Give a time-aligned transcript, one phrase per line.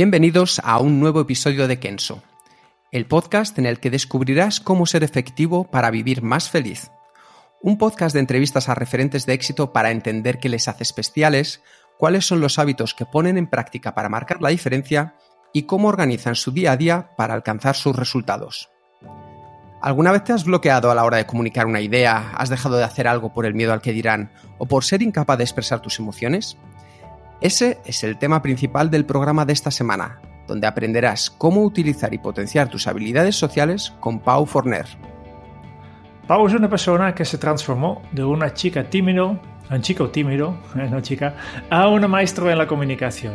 [0.00, 2.22] Bienvenidos a un nuevo episodio de Kenso,
[2.92, 6.92] el podcast en el que descubrirás cómo ser efectivo para vivir más feliz.
[7.62, 11.64] Un podcast de entrevistas a referentes de éxito para entender qué les hace especiales,
[11.98, 15.16] cuáles son los hábitos que ponen en práctica para marcar la diferencia
[15.52, 18.70] y cómo organizan su día a día para alcanzar sus resultados.
[19.82, 22.84] ¿Alguna vez te has bloqueado a la hora de comunicar una idea, has dejado de
[22.84, 25.98] hacer algo por el miedo al que dirán o por ser incapaz de expresar tus
[25.98, 26.56] emociones?
[27.40, 32.18] Ese es el tema principal del programa de esta semana, donde aprenderás cómo utilizar y
[32.18, 34.86] potenciar tus habilidades sociales con Pau Forner.
[36.26, 39.38] Pau es una persona que se transformó de una chica tímido,
[39.70, 41.36] un chico tímido, no chica,
[41.70, 43.34] a una maestro en la comunicación.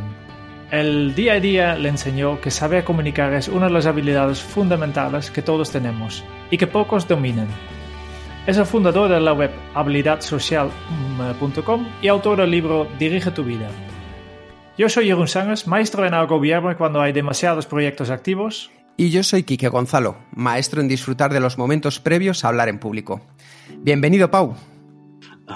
[0.70, 5.32] El día a día le enseñó que saber comunicar es una de las habilidades fundamentales
[5.32, 7.48] que todos tenemos y que pocos dominan.
[8.48, 13.70] Es el fundador de la web habilidadsocial.com y autor del libro Dirige tu vida.
[14.76, 18.72] Yo soy Jeroen Sangas, maestro en gobierno cuando hay demasiados proyectos activos.
[18.98, 22.80] Y yo soy Quique Gonzalo, maestro en disfrutar de los momentos previos a hablar en
[22.80, 23.22] público.
[23.78, 24.56] Bienvenido, Pau.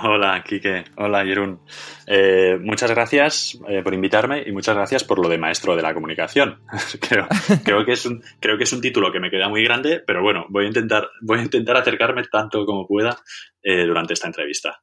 [0.03, 0.83] Hola, Quique.
[0.97, 1.59] Hola, Jeroen.
[2.05, 5.95] Eh, muchas gracias eh, por invitarme y muchas gracias por lo de maestro de la
[5.95, 6.59] comunicación.
[7.09, 7.27] creo,
[7.63, 10.21] creo, que es un, creo que es un título que me queda muy grande, pero
[10.21, 13.17] bueno, voy a intentar, voy a intentar acercarme tanto como pueda
[13.63, 14.79] eh, durante esta entrevista.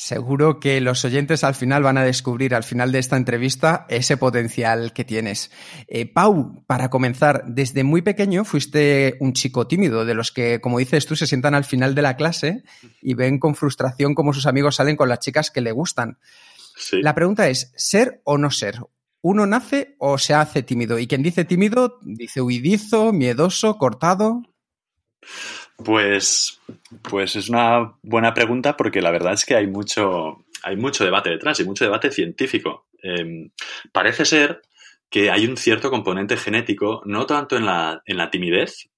[0.00, 4.16] Seguro que los oyentes al final van a descubrir al final de esta entrevista ese
[4.16, 5.50] potencial que tienes.
[5.88, 10.78] Eh, Pau, para comenzar, desde muy pequeño fuiste un chico tímido, de los que, como
[10.78, 12.64] dices tú, se sientan al final de la clase
[13.02, 16.16] y ven con frustración cómo sus amigos salen con las chicas que le gustan.
[16.92, 18.80] La pregunta es, ¿ser o no ser?
[19.20, 20.98] ¿Uno nace o se hace tímido?
[20.98, 24.44] Y quien dice tímido dice huidizo, miedoso, cortado.
[25.84, 26.60] Pues,
[27.02, 31.30] pues es una buena pregunta porque la verdad es que hay mucho, hay mucho debate
[31.30, 32.86] detrás y mucho debate científico.
[33.02, 33.50] Em,
[33.92, 34.62] parece ser
[35.08, 38.88] que hay un cierto componente genético, no tanto en la, en la timidez,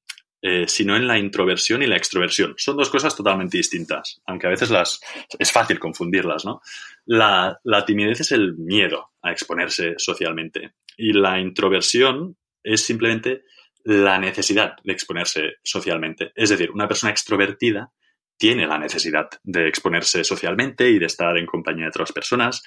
[0.43, 2.55] eh, sino en la introversión y la extroversión.
[2.57, 5.01] Son dos cosas totalmente distintas, aunque a veces las,
[5.39, 6.61] es fácil confundirlas, ¿no?
[7.07, 13.45] La, la timidez es el miedo a exponerse socialmente y la introversión es simplemente
[13.85, 16.33] la necesidad de exponerse socialmente.
[16.35, 17.93] Es decir, una persona extrovertida
[18.37, 22.63] tiene la necesidad de exponerse socialmente y de estar en compañía de otras personas,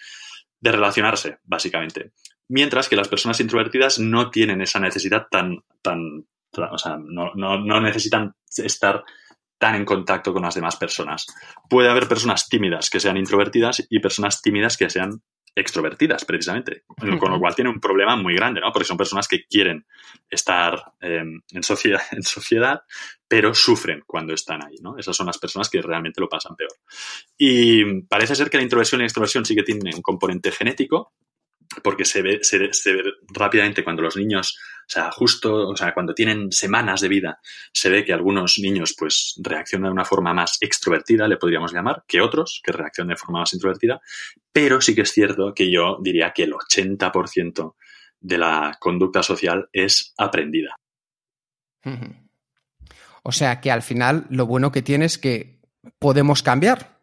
[0.59, 2.11] de relacionarse, básicamente.
[2.47, 6.25] Mientras que las personas introvertidas no tienen esa necesidad tan, tan,
[6.71, 9.03] o sea, no, no necesitan estar
[9.57, 11.25] tan en contacto con las demás personas.
[11.69, 15.21] Puede haber personas tímidas que sean introvertidas y personas tímidas que sean
[15.55, 16.83] extrovertidas, precisamente.
[16.85, 18.71] Con lo cual tiene un problema muy grande, ¿no?
[18.71, 19.85] Porque son personas que quieren
[20.29, 22.81] estar em, en, sociedad, en sociedad,
[23.27, 24.97] pero sufren cuando están ahí, ¿no?
[24.97, 26.73] Esas son las personas que realmente lo pasan peor.
[27.37, 31.13] Y parece ser que la introversión y la extroversión sí que tienen un componente genético,
[31.83, 32.71] porque se ve, se, ve
[33.33, 37.39] rápidamente cuando los niños, o sea, justo, o sea, cuando tienen semanas de vida,
[37.73, 42.03] se ve que algunos niños pues reaccionan de una forma más extrovertida, le podríamos llamar,
[42.07, 43.99] que otros que reaccionan de forma más introvertida,
[44.51, 47.75] pero sí que es cierto que yo diría que el 80%
[48.19, 50.75] de la conducta social es aprendida.
[53.23, 55.61] O sea que al final lo bueno que tiene es que
[55.99, 56.94] podemos cambiar.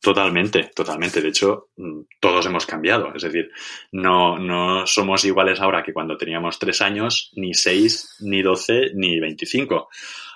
[0.00, 1.20] Totalmente, totalmente.
[1.20, 3.12] De hecho, mm, todos hemos cambiado.
[3.14, 3.50] Es decir,
[3.92, 9.20] no, no somos iguales ahora que cuando teníamos tres años, ni seis, ni doce, ni
[9.20, 9.88] veinticinco.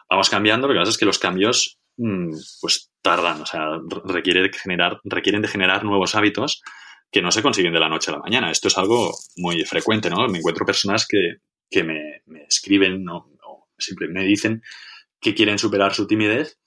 [0.08, 0.68] Vamos cambiando.
[0.68, 3.42] Lo que pasa es que los cambios, mm, pues tardan.
[3.42, 6.62] O sea, requiere generar, requieren de generar nuevos hábitos
[7.10, 8.50] que no se consiguen de la noche a la mañana.
[8.50, 10.26] Esto es algo muy frecuente, ¿no?
[10.28, 11.38] Me encuentro personas que,
[11.82, 14.62] me, escriben o simplemente me dicen
[15.20, 16.58] que quieren superar su timidez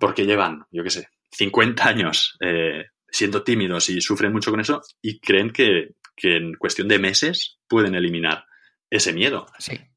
[0.00, 4.82] porque llevan, yo qué sé, 50 años eh, siendo tímidos y sufren mucho con eso
[5.00, 8.44] y creen que, en cuestión de meses pueden eliminar
[8.90, 9.46] ese miedo.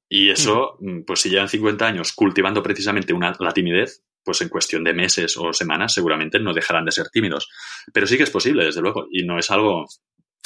[0.09, 4.49] Y eso, mm, pues si llevan 50 años cultivando precisamente una, la timidez, pues en
[4.49, 7.49] cuestión de meses o semanas seguramente no dejarán de ser tímidos.
[7.93, 9.85] Pero sí que es posible, desde luego, y no es algo,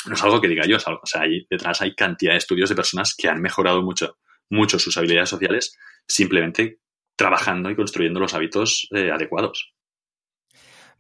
[0.08, 2.76] no es algo que diga yo, o sea, ahí detrás hay cantidad de estudios de
[2.76, 4.18] personas que han mejorado mucho,
[4.50, 5.78] mucho sus habilidades sociales
[6.08, 6.80] simplemente
[7.16, 9.74] trabajando y construyendo los hábitos eh, adecuados.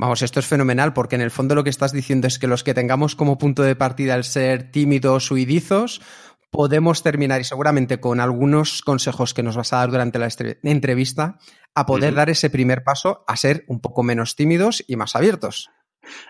[0.03, 2.65] Vamos, esto es fenomenal porque en el fondo lo que estás diciendo es que los
[2.65, 6.01] que tengamos como punto de partida el ser tímidos, huidizos,
[6.51, 10.27] podemos terminar y seguramente con algunos consejos que nos vas a dar durante la
[10.63, 11.39] entrevista
[11.73, 15.69] a poder dar ese primer paso a ser un poco menos tímidos y más abiertos.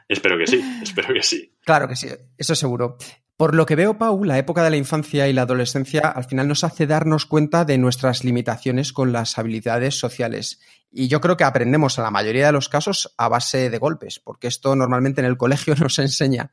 [0.08, 1.58] Espero que sí, espero que sí.
[1.66, 2.98] Claro que sí, eso seguro.
[3.36, 6.48] Por lo que veo, Pau, la época de la infancia y la adolescencia al final
[6.48, 10.60] nos hace darnos cuenta de nuestras limitaciones con las habilidades sociales.
[10.92, 14.20] Y yo creo que aprendemos en la mayoría de los casos a base de golpes,
[14.20, 16.52] porque esto normalmente en el colegio nos enseña.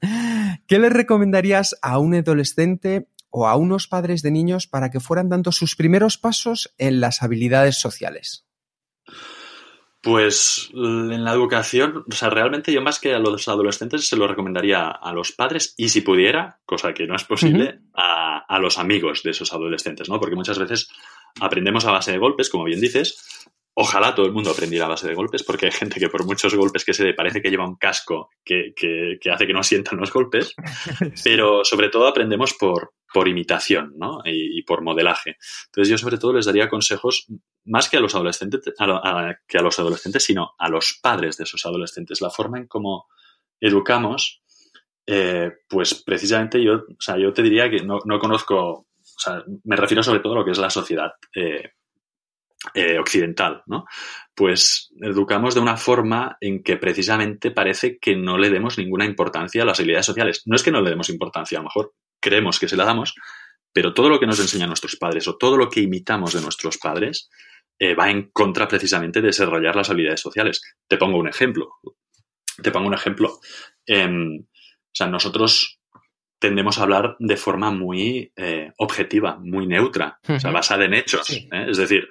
[0.66, 5.28] ¿Qué le recomendarías a un adolescente o a unos padres de niños para que fueran
[5.28, 8.46] dando sus primeros pasos en las habilidades sociales?
[10.02, 14.26] Pues en la educación, o sea, realmente yo más que a los adolescentes se lo
[14.26, 18.78] recomendaría a los padres y si pudiera, cosa que no es posible, a, a, los
[18.78, 20.18] amigos de esos adolescentes, ¿no?
[20.18, 20.88] Porque muchas veces
[21.38, 23.40] aprendemos a base de golpes, como bien dices,
[23.74, 26.54] Ojalá todo el mundo aprendiera a base de golpes, porque hay gente que por muchos
[26.54, 28.74] golpes que se dé parece que lleva un casco que,
[29.32, 30.54] hace que no sientan los golpes,
[31.24, 34.20] pero sobre todo aprendemos por, por imitación ¿no?
[34.24, 35.36] y, por modelaje.
[35.66, 37.26] Entonces yo sobre todo les daría consejos
[37.64, 38.60] más que a los adolescentes,
[39.46, 42.20] que a los adolescentes, sino a los padres de esos adolescentes.
[42.20, 43.08] La forma en cómo
[43.60, 44.42] educamos,
[45.06, 49.76] eh, pues precisamente yo, o sea, yo te diría que no, conozco, o sea, me
[49.76, 51.12] refiero sobre todo a lo que es la sociedad.
[51.34, 51.72] Eh,
[52.74, 53.86] eh, occidental, ¿no?
[54.34, 59.62] Pues educamos de una forma en que precisamente parece que no le demos ninguna importancia
[59.62, 60.42] a las habilidades sociales.
[60.44, 63.14] No es que no le demos importancia, a lo mejor creemos que se la damos,
[63.72, 66.78] pero todo lo que nos enseñan nuestros padres o todo lo que imitamos de nuestros
[66.78, 67.30] padres
[67.78, 70.60] eh, va en contra precisamente de desarrollar las habilidades sociales.
[70.86, 71.78] Te pongo un ejemplo.
[72.62, 73.40] Te pongo un ejemplo.
[73.86, 75.80] Em, o sea, nosotros
[76.38, 81.28] tendemos a hablar de forma muy eh, objetiva, muy neutra, o sea, basada en hechos.
[81.50, 82.08] Es decir,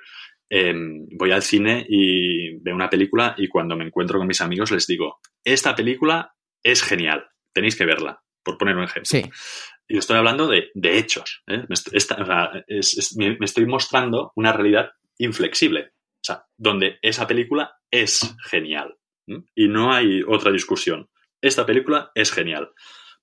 [0.50, 4.71] Em, voy al cine y veo una película y cuando me encuentro con mis amigos
[4.71, 6.33] les digo, esta película
[6.63, 9.06] es genial, tenéis que verla, por poner un ejemplo.
[9.06, 9.29] Sí.
[9.91, 11.41] Y estoy hablando de, hechos.
[11.47, 11.65] ¿eh?
[11.68, 18.95] Me, estoy, mostrando una realidad inflexible, o sea, donde esa película es genial.
[19.56, 21.09] Y no hay otra discusión.
[21.41, 22.69] Esta película es genial.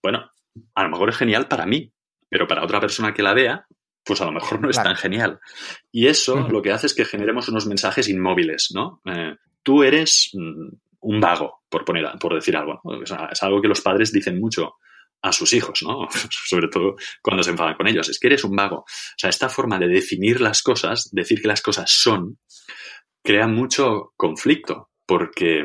[0.02, 0.28] Bueno,
[0.74, 1.92] a lo mejor es genial para mí,
[2.28, 3.66] pero para otra persona que la vea,
[4.04, 5.38] pues a lo mejor no es tan genial.
[5.92, 9.00] Y eso lo que hace es que generemos unos mensajes inmóviles, ¿no?
[9.04, 10.68] Eh, tú eres mm,
[11.00, 12.80] un vago, por, poner, por decir algo.
[13.02, 14.74] es algo que los padres dicen mucho
[15.26, 16.08] a sus hijos, ¿no?
[16.30, 18.08] Sobre todo cuando se enfadan con ellos.
[18.08, 18.78] Es que eres un vago.
[18.78, 22.38] O sea, esta forma de definir las cosas, decir que las cosas son,
[23.22, 25.64] crea mucho conflicto, porque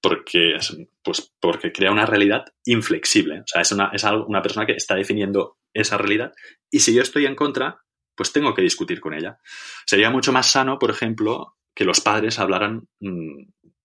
[0.00, 0.56] porque,
[1.02, 3.40] pues, porque crea una realidad inflexible.
[3.40, 6.32] O sea, es, una, es una persona que está definiendo esa realidad
[6.70, 7.80] y si yo estoy en contra,
[8.14, 9.38] pues tengo que discutir con ella.
[9.86, 13.44] Sería mucho más sano, por ejemplo, que los padres hablaran, mm,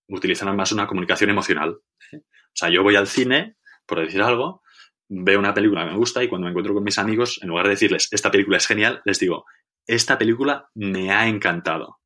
[0.10, 1.78] utilizaran más una comunicación emocional.
[2.12, 2.18] ¿eh?
[2.18, 3.56] O sea, yo voy al cine,
[3.86, 4.62] por decir algo,
[5.10, 7.66] veo una película que me gusta y cuando me encuentro con mis amigos, en lugar
[7.66, 9.46] de decirles, esta película es genial, les digo,
[9.88, 12.00] esta película me ha encantado.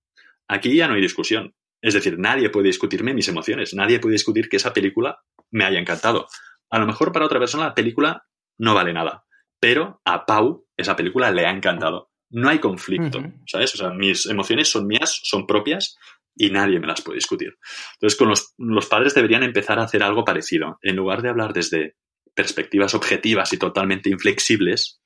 [0.48, 1.56] Aquí ya no hay discusión.
[1.82, 5.20] Es decir, nadie puede discutirme mis emociones, nadie puede discutir que esa película
[5.52, 6.28] me haya encantado.
[6.70, 8.26] A lo mejor para otra persona la película
[8.58, 9.26] no vale nada,
[9.60, 12.12] pero a Pau esa película le ha encantado.
[12.32, 13.74] No hay conflicto, ¿sabes?
[13.74, 15.98] O sea, mis emociones son mías, son propias
[16.36, 17.58] y nadie me las puede discutir.
[17.94, 20.78] Entonces, con los, padres deberían empezar a hacer algo parecido.
[20.82, 21.96] En lugar de hablar desde
[22.34, 25.02] perspectivas objetivas y totalmente inflexibles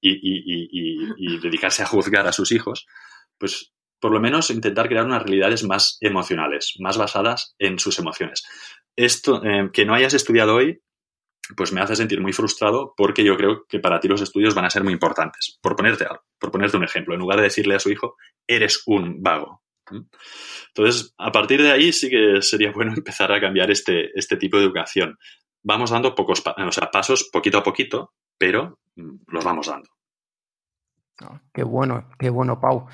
[0.00, 2.86] y, dedicarse a juzgar a sus hijos,
[3.38, 8.44] pues por lo menos intentar crear unas realidades más emocionales, más basadas en sus emociones.
[8.94, 10.80] Esto, eh, que no hayas estudiado hoy,
[11.56, 14.64] pues me hace sentir muy frustrado porque yo creo que para ti los estudios van
[14.64, 15.58] a ser muy importantes.
[15.62, 16.06] Por ponerte,
[16.38, 19.62] por ponerte un ejemplo, en lugar de decirle a su hijo, eres un vago.
[20.68, 24.58] Entonces, a partir de ahí sí que sería bueno empezar a cambiar este, este tipo
[24.58, 25.18] de educación.
[25.66, 29.90] Vamos dando pocos o sea, pasos poquito a poquito, pero mm, los vamos dando.
[31.20, 32.86] Ah, qué bueno, qué bueno, Pau.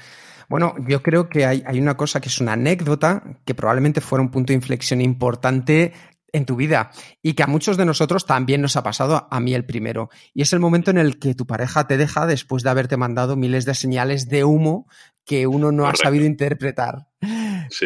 [0.48, 4.22] Bueno, yo creo que hay, hay, una cosa que es una anécdota que probablemente fuera
[4.22, 5.92] un punto de inflexión importante
[6.32, 9.52] en tu vida y que a muchos de nosotros también nos ha pasado, a mí
[9.52, 10.08] el primero.
[10.32, 13.36] Y es el momento en el que tu pareja te deja después de haberte mandado
[13.36, 14.86] miles de señales de humo
[15.26, 17.08] que uno no ha sabido interpretar.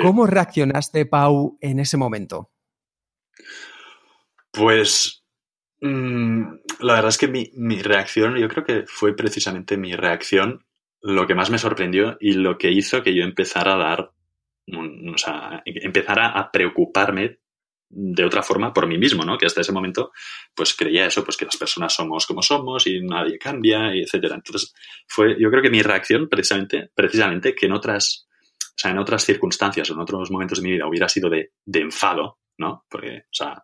[0.00, 2.52] ¿Cómo reaccionaste, Pau, en ese momento?
[4.56, 5.22] Pues
[5.82, 6.42] mm,
[6.80, 10.64] la verdad es que mi, mi, reacción, yo creo que fue precisamente mi reacción
[11.02, 14.12] lo que más me sorprendió y lo que hizo que yo empezara a dar,
[14.72, 17.38] o sea, empezara a preocuparme
[17.88, 19.38] de otra forma por mí mismo, ¿no?
[19.38, 20.10] Que hasta ese momento,
[20.54, 24.36] pues creía eso, pues que las personas somos como somos y nadie cambia, y etcétera.
[24.36, 24.75] Entonces,
[25.06, 28.26] fue, yo creo que mi reacción, precisamente, precisamente, que en otras,
[28.60, 31.52] o sea, en otras circunstancias o en otros momentos de mi vida hubiera sido de,
[31.64, 32.84] de enfado, ¿no?
[32.88, 33.62] Porque, o sea,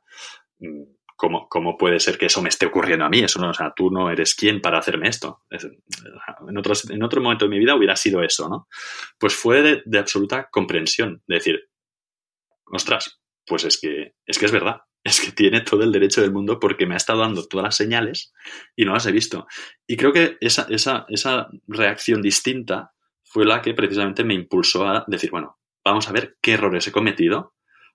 [1.16, 3.20] ¿cómo, ¿cómo, puede ser que eso me esté ocurriendo a mí?
[3.20, 5.42] Eso no, o sea, tú no eres quien para hacerme esto.
[5.50, 6.58] En,
[6.90, 8.68] en otro momento de mi vida hubiera sido eso, ¿no?
[9.18, 11.60] Pues fue de, absoluta comprensión, de decir,
[12.66, 16.32] ostras, pues es que, es que es verdad es que tiene todo el derecho del
[16.32, 18.32] mundo porque me ha estado dando todas las señales
[18.76, 19.46] y no las he visto.
[19.86, 22.92] Y creo que esa, esa, esa reacción distinta
[23.24, 26.92] fue la que precisamente me impulsó a decir, bueno, vamos a ver qué errores he
[26.92, 27.54] cometido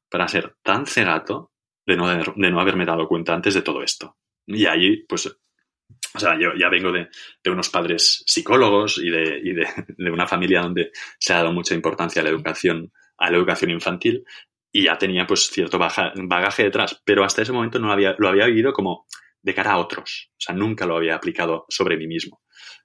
[0.10, 1.52] para ser tan cegato
[1.88, 4.18] de no, de no haberme dado cuenta antes de todo esto.
[4.46, 7.08] Y ahí, pues, o sea, yo ya vengo de,
[7.44, 9.68] de unos padres psicólogos y, de, y de,
[9.98, 13.72] de, una familia donde se ha dado mucha importancia a la educación, a la educación
[13.72, 14.26] infantil
[14.72, 18.46] y ya tenía pues cierto bagaje detrás, pero hasta ese momento no había, lo había
[18.48, 19.06] vivido como
[19.42, 22.42] de cara a otros, o sea, nunca lo había aplicado sobre mí mismo.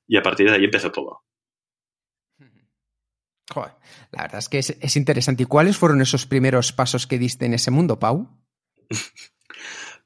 [0.06, 1.24] Y a partir de ahí empezó todo.
[3.52, 3.72] Joder,
[4.12, 5.42] la verdad es que es, es interesante.
[5.42, 8.41] ¿Y cuáles fueron esos primeros pasos que diste en ese mundo, Pau?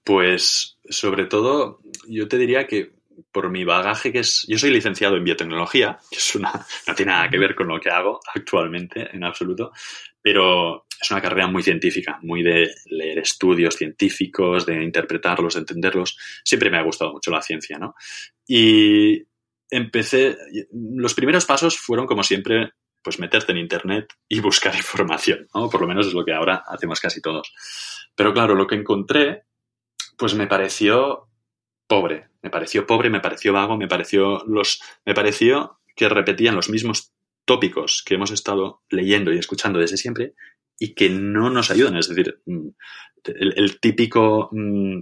[0.05, 2.97] Pues sobre todo, yo te diría que
[3.33, 6.53] por mi bagaje que es, yo soy licenciado en biotecnología, que es una,
[6.87, 9.73] no tiene nada que ver con lo que hago actualmente en absoluto,
[10.21, 16.17] pero es una carrera muy científica, muy de leer estudios científicos, de interpretarlos, de entenderlos.
[16.43, 17.95] Siempre me ha gustado mucho la ciencia, ¿no?
[18.47, 19.23] Y
[19.71, 20.37] empecé,
[20.73, 25.69] los primeros pasos fueron como siempre, pues meterte en internet y buscar información, ¿no?
[25.69, 27.53] Por lo menos es lo que ahora hacemos casi todos.
[28.17, 29.45] Pero claro, lo que encontré,
[30.17, 31.29] pues me pareció
[31.87, 36.69] pobre, me pareció pobre, me pareció vago, me pareció los, me pareció que repetían los
[36.69, 37.13] mismos
[37.45, 40.35] tópicos que hemos estado leyendo y escuchando desde siempre
[40.79, 41.97] y que no nos ayudan.
[41.97, 42.69] Es decir, mm,
[43.25, 44.99] el, típico mm,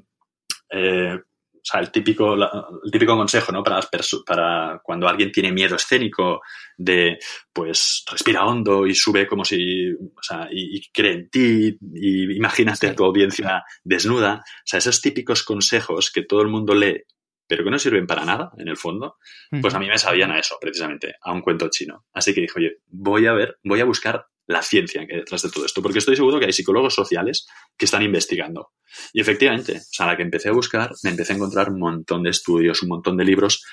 [0.70, 1.20] eh,
[1.64, 3.62] o sea, el típico, el típico consejo, ¿no?
[3.62, 3.80] Para,
[4.26, 6.42] para cuando alguien tiene miedo escénico
[6.76, 7.18] de,
[7.54, 12.88] pues, respira hondo y sube como si, o sea, y, cree en ti y imagínate
[12.88, 14.42] a tu audiencia desnuda.
[14.44, 17.02] O sea, esos típicos consejos que todo el mundo lee
[17.46, 19.18] pero que no sirven para nada, en el fondo,
[19.60, 22.06] pues a mí me sabían a eso, precisamente, a un cuento chino.
[22.14, 25.42] Así que dije, oye, voy a ver, voy a buscar la ciencia que hay detrás
[25.42, 27.46] de todo esto, porque estoy seguro que hay psicólogos sociales
[27.76, 28.72] que están investigando.
[29.12, 31.78] Y efectivamente, o sea, a la que empecé a buscar, me empecé a encontrar un
[31.78, 33.64] montón de estudios, un montón de libros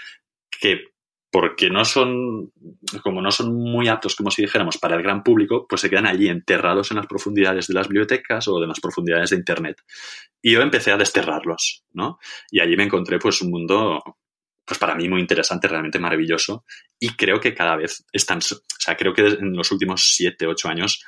[0.50, 0.80] que,
[1.32, 2.52] porque no son,
[3.04, 6.06] como no son muy aptos, como si dijéramos, para el gran público, pues se quedan
[6.06, 9.82] allí enterrados en las profundidades de las bibliotecas o de las profundidades de Internet.
[10.42, 12.18] Y yo empecé a desterrarlos, ¿no?
[12.50, 14.02] Y allí me encontré, pues, un mundo
[14.66, 16.66] pues para mí muy interesante, realmente maravilloso.
[17.00, 20.70] Y creo que cada vez están, o sea, creo que en los últimos siete, ocho
[20.70, 21.04] años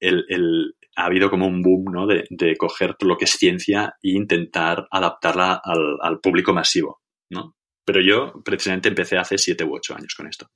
[0.00, 2.06] el, el, ha habido como un boom ¿no?
[2.06, 7.56] de, de, coger lo que es ciencia e intentar adaptarla al, al, público masivo, ¿no?
[7.84, 10.50] Pero yo precisamente empecé hace siete u ocho años con esto.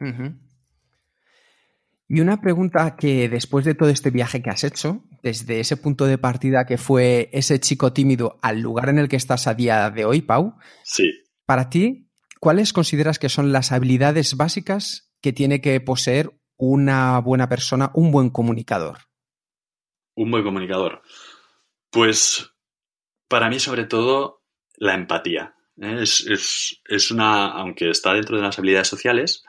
[0.00, 0.38] Uh -huh.
[2.10, 6.06] Y una pregunta que después de todo este viaje que has hecho, desde ese punto
[6.06, 9.90] de partida que fue ese chico tímido al lugar en el que estás a día
[9.90, 10.54] de hoy, Pau.
[10.84, 11.10] Sí.
[11.48, 17.48] Para ti, ¿cuáles consideras que son las habilidades básicas que tiene que poseer una buena
[17.48, 18.98] persona, un buen comunicador?
[20.14, 21.00] Un buen comunicador.
[21.88, 22.52] Pues
[23.28, 24.42] para mí, sobre todo,
[24.76, 25.54] la empatía.
[25.80, 25.96] ¿eh?
[26.02, 29.42] Es, es, es, una, aunque está dentro de las habilidades sociales,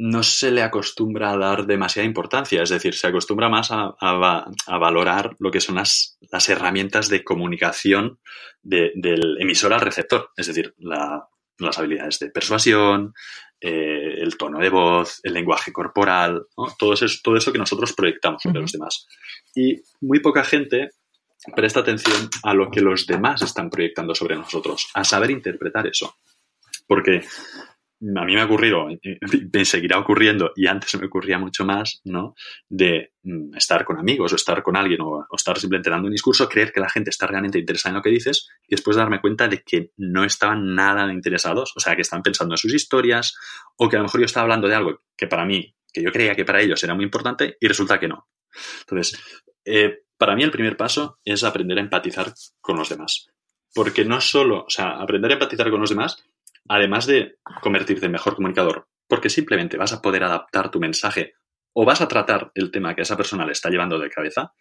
[0.00, 4.50] no se le acostumbra a dar demasiada importancia, es decir, se acostumbra más a, a,
[4.66, 8.18] a valorar lo que son las, las herramientas de comunicación
[8.62, 11.28] de, del emisor al receptor, es decir, la,
[11.58, 13.12] las habilidades de persuasión,
[13.60, 16.74] eh, el tono de voz, el lenguaje corporal, ¿no?
[16.78, 19.06] todo, eso, todo eso que nosotros proyectamos sobre los demás.
[19.54, 20.92] Y muy poca gente
[21.54, 26.16] presta atención a lo que los demás están proyectando sobre nosotros, a saber interpretar eso.
[26.86, 27.20] Porque
[28.00, 28.86] a mí me ha ocurrido,
[29.52, 32.34] me seguirá ocurriendo, y antes me ocurría mucho más, ¿no?
[32.68, 36.12] De mm, estar con amigos o estar con alguien o, o, estar simplemente dando un
[36.12, 39.20] discurso, creer que la gente está realmente interesada en lo que dices y después darme
[39.20, 43.36] cuenta de que no estaban nada interesados, o sea, que están pensando en sus historias
[43.76, 46.10] o que a lo mejor yo estaba hablando de algo que para mí, que yo
[46.12, 48.28] creía que para ellos era muy importante y resulta que no.
[48.80, 49.20] Entonces,
[49.64, 53.28] eh, para mí el primer paso es aprender a empatizar con los demás.
[53.72, 56.22] Porque no solo, o sea, aprender a empatizar con los demás
[56.70, 61.34] además de convertirte en mejor comunicador, porque simplemente vas a poder adaptar tu mensaje
[61.72, 64.54] o vas a tratar el tema que esa persona le está llevando de cabeza,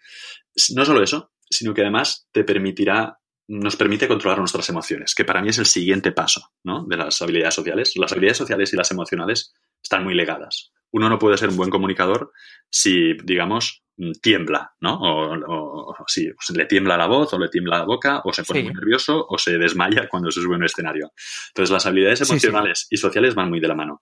[0.74, 5.44] no solo eso, sino que además te permitirá, nos permite controlar nuestras emociones, que para
[5.44, 6.84] mí es el siguiente paso ¿no?
[6.88, 7.94] de las habilidades sociales.
[7.96, 10.72] Las habilidades sociales y las emocionales están muy legadas.
[10.92, 12.32] Uno no puede ser un buen comunicador
[12.72, 13.84] si, digamos,
[14.22, 14.96] tiembla, ¿no?
[14.96, 18.34] O, o, o sí, o le tiembla la voz, o le tiembla la boca, o
[18.34, 18.66] se pone sí.
[18.66, 21.12] muy nervioso, o se desmaya cuando se sube en un escenario.
[21.50, 24.02] Entonces, las habilidades emocionales sí, y sociales van muy de la mano.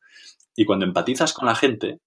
[0.55, 1.99] Y cuando empatizas con la gente,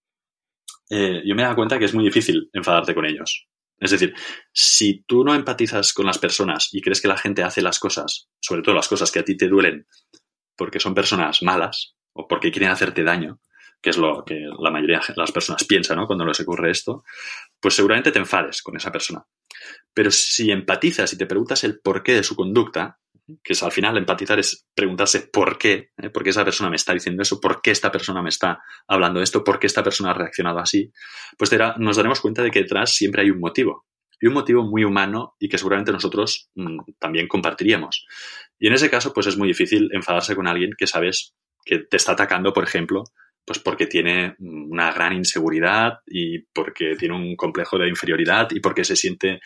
[0.91, 3.47] eh, yo me he dado cuenta que es muy difícil enfadarte con ellos.
[3.79, 4.15] Es decir,
[4.53, 8.29] si tú no empatizas con las personas y crees que la gente hace las cosas,
[8.39, 9.87] sobre todo las cosas que a ti te duelen,
[10.55, 13.41] porque son personas malas o porque quieren hacerte daño,
[13.81, 16.07] que es lo que la mayoría de las personas piensan ¿no?
[16.07, 17.05] cuando les ocurre esto,
[17.61, 19.25] pues seguramente te enfades con esa persona.
[19.93, 22.99] Pero si empatizas y te preguntas el porqué de su conducta,
[23.43, 26.11] que es al final empatizar es preguntarse por qué, ¿eh?
[26.11, 29.21] por qué esa persona me está diciendo eso, por qué esta persona me está hablando
[29.21, 30.93] esto, por qué esta persona ha reaccionado así,
[31.39, 33.87] pues nos daremos cuenta de que detrás siempre hay un motivo.
[34.23, 38.07] Y un motivo muy humano y que seguramente nosotros mm, también compartiríamos.
[38.59, 41.97] Y en ese caso, pues es muy difícil enfadarse con alguien que sabes que te
[41.97, 43.05] está atacando, por ejemplo,
[43.51, 48.85] pues porque tiene una gran inseguridad y porque tiene un complejo de inferioridad y porque
[48.85, 49.41] se siente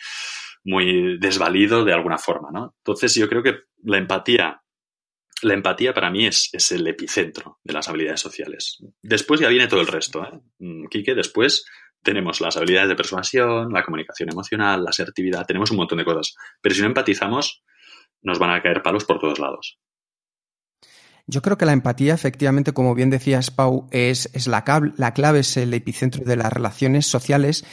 [0.63, 2.75] muy desvalido de alguna forma, ¿no?
[2.77, 4.61] Entonces yo creo que la empatía,
[5.41, 8.77] la empatía para mí es, es el epicentro de las habilidades sociales.
[9.01, 10.39] Después ya viene todo el resto, ¿eh?
[10.59, 11.65] Mm, Quique, después
[12.03, 16.35] tenemos las habilidades de persuasión, la comunicación emocional, la asertividad, tenemos un montón de cosas.
[16.61, 17.63] Pero si no empatizamos,
[18.21, 19.79] nos van a caer palos por todos lados.
[21.27, 24.63] Yo creo que la empatía, efectivamente, como bien decías, Pau, es, es la,
[24.95, 27.65] la clave, es el epicentro de las relaciones sociales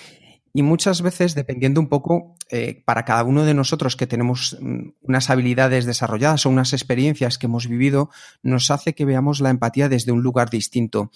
[0.55, 4.91] y muchas veces, dependiendo un poco, eh, para cada uno de nosotros que tenemos mm,
[5.01, 8.11] unas habilidades desarrolladas o unas experiencias que hemos vivido,
[8.43, 11.11] nos hace que veamos la empatía desde un lugar distinto.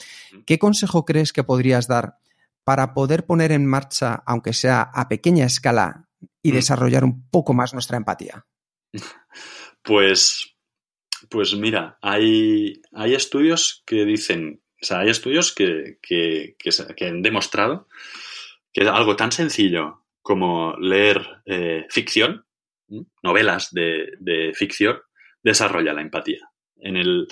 [0.46, 2.18] ¿Qué consejo crees que podrías dar
[2.64, 6.08] para poder poner en marcha, aunque sea a pequeña escala,
[6.42, 6.54] y mm.
[6.54, 8.46] desarrollar un poco más nuestra empatía?
[9.82, 10.55] Pues,
[11.30, 17.22] pues mira, hay, hay estudios que dicen, o sea, hay estudios que, que, que han
[17.22, 17.88] demostrado
[18.72, 22.44] que algo tan sencillo como leer eh, ficción,
[23.22, 24.98] novelas de, ficción,
[25.42, 26.40] desarrolla la empatía.
[26.76, 27.26] En el,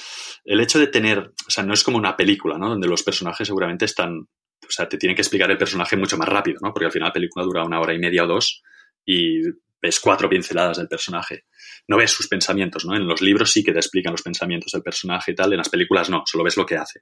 [0.45, 2.71] hecho de tener, o sea, no es como una película, ¿no?
[2.71, 6.29] Donde los personajes seguramente están, o sea, te tienen que explicar el personaje mucho más
[6.29, 6.73] rápido, ¿no?
[6.73, 8.63] Porque al final la película dura una hora y media o dos
[9.05, 9.43] y
[9.85, 11.45] ves cuatro pinceladas del personaje.
[11.89, 12.97] No ves sus pensamientos, ¿no?
[12.97, 15.69] En los libros sí que te explican los pensamientos del personaje y tal, en las
[15.69, 17.01] películas no, solo ves lo que hace.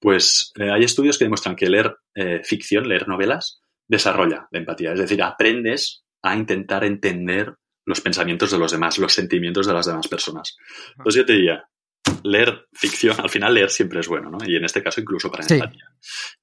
[0.00, 4.92] Pues eh, hay estudios que demuestran que leer eh, ficción, leer novelas, desarrolla la empatía.
[4.92, 7.54] Es decir, aprendes a intentar entender
[7.86, 10.56] los pensamientos de los demás, los sentimientos de las demás personas.
[10.96, 11.68] Entonces yo te diría,
[12.24, 14.38] leer ficción, al final leer siempre es bueno, ¿no?
[14.44, 15.88] Y en este caso incluso para empatía.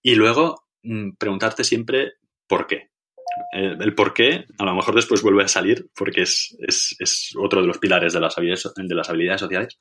[0.01, 2.13] Y luego mm, preguntarte siempre
[2.47, 2.91] por qué.
[3.51, 6.57] El, por qué, a lo mejor después vuelve a salir, porque es,
[7.37, 9.79] otro de los pilares de las, habilidades, de las habilidades sociales,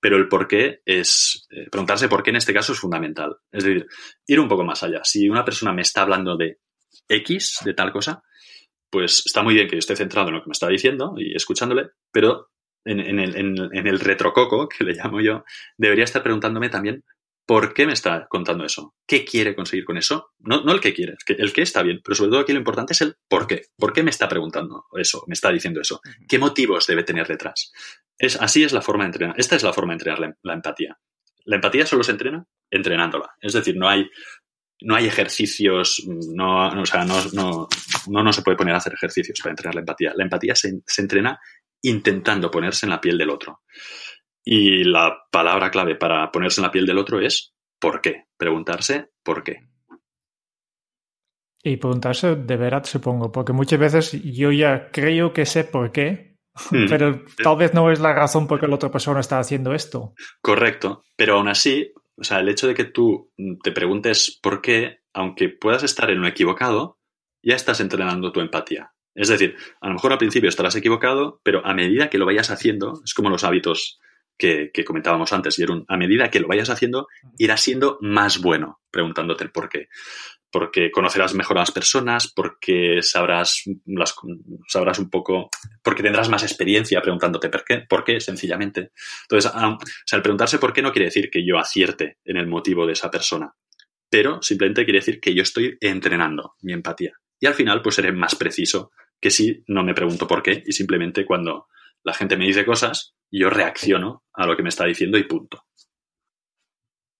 [0.00, 3.36] pero el por qué es, eh, preguntarse por qué en este caso es fundamental.
[3.50, 3.86] Es decir,
[4.26, 5.00] ir un poco más allá.
[5.04, 6.58] Si una persona me está hablando de
[7.08, 8.22] X de tal cosa,
[8.90, 11.34] pues está muy bien que yo esté centrado en lo que me está diciendo y
[11.34, 12.50] escuchándole, pero
[12.84, 15.44] en, el, retrococo, que le llamo yo,
[15.76, 17.02] debería estar preguntándome también
[17.46, 20.92] por qué me está contando eso, qué quiere conseguir con eso, no, no el que
[20.92, 23.66] quiere, el que está bien, pero sobre todo aquí lo importante es el por qué,
[23.76, 27.72] por qué me está preguntando eso, me está diciendo eso, qué motivos debe tener detrás.
[28.18, 30.98] Es, así es la forma de entrenar, esta es la forma de entrenar la empatía.
[31.44, 33.36] La empatía solo se entrena entrenándola.
[33.40, 34.10] Es decir, no hay
[34.82, 37.68] no hay ejercicios, no, o sea, no, no,
[38.08, 40.12] no, se puede poner a hacer ejercicios para entrenar la empatía.
[40.14, 41.38] La empatía se, entrena
[41.82, 43.62] intentando ponerse en la piel del otro.
[44.46, 48.26] Y la palabra clave para ponerse en la piel del otro es ¿por qué?
[48.36, 49.66] Preguntarse ¿por qué?
[51.62, 56.36] Y preguntarse de verdad, supongo, porque muchas veces yo ya creo que sé por qué,
[56.70, 56.86] hmm.
[56.88, 60.14] pero tal vez no es la razón por que la otra persona está haciendo esto.
[60.40, 63.30] Correcto, pero aún así o sea, el hecho de que tú
[63.62, 66.98] te preguntes por qué, aunque puedas estar en lo equivocado,
[67.42, 68.92] ya estás entrenando tu empatía.
[69.14, 72.50] Es decir, a lo mejor al principio estarás equivocado, pero a medida que lo vayas
[72.50, 73.98] haciendo, es como los hábitos
[74.36, 79.44] que, comentábamos antes, Jerún, a medida que lo vayas haciendo, irás siendo más bueno preguntándote
[79.44, 79.88] el por qué
[80.48, 84.14] porque conocerás mejor a las personas, porque sabrás, las,
[84.68, 85.50] sabrás un poco,
[85.82, 88.92] porque tendrás más experiencia preguntándote por qué, por qué, sencillamente.
[89.22, 92.46] Entonces, o sea, el preguntarse por qué no quiere decir que yo acierte en el
[92.46, 93.54] motivo de esa persona,
[94.08, 97.12] pero simplemente quiere decir que yo estoy entrenando mi empatía.
[97.38, 100.72] Y al final, pues seré más preciso que si no me pregunto por qué y
[100.72, 101.66] simplemente cuando
[102.02, 105.66] la gente me dice cosas, yo reacciono a lo que me está diciendo y punto.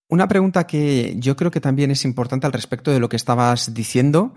[0.09, 3.73] Una pregunta que yo creo que también es importante al respecto de lo que estabas
[3.73, 4.33] diciendo.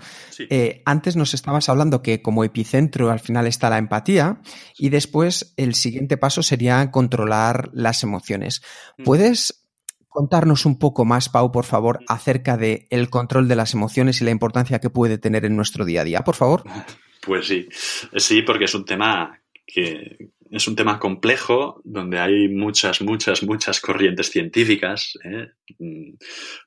[0.50, 4.40] Eh, antes nos estabas hablando que como epicentro al final está la empatía
[4.76, 8.62] y después el siguiente paso sería controlar las emociones.
[8.98, 9.04] Mm.
[9.04, 9.68] ¿Puedes
[10.08, 12.04] contarnos un poco más, Pau, por favor, mm.
[12.08, 15.84] acerca del el control de las emociones y la importancia que puede tener en nuestro
[15.84, 16.64] día a día, por favor?
[17.22, 17.68] Pues sí,
[18.16, 23.80] sí, porque es un tema que, es un tema complejo donde hay muchas, muchas, muchas
[23.80, 25.48] corrientes científicas, ¿eh?
[25.78, 26.14] mm,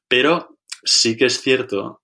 [0.07, 2.01] pero sí que es cierto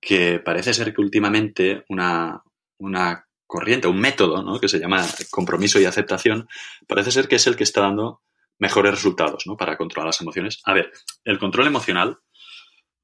[0.00, 2.42] que parece ser que últimamente una,
[2.78, 4.58] una corriente, un método, ¿no?
[4.58, 6.48] Que se llama compromiso y aceptación,
[6.88, 8.22] parece ser que es el que está dando
[8.58, 9.56] mejores resultados, ¿no?
[9.56, 10.60] Para controlar las emociones.
[10.64, 10.90] A ver,
[11.24, 12.18] el control emocional,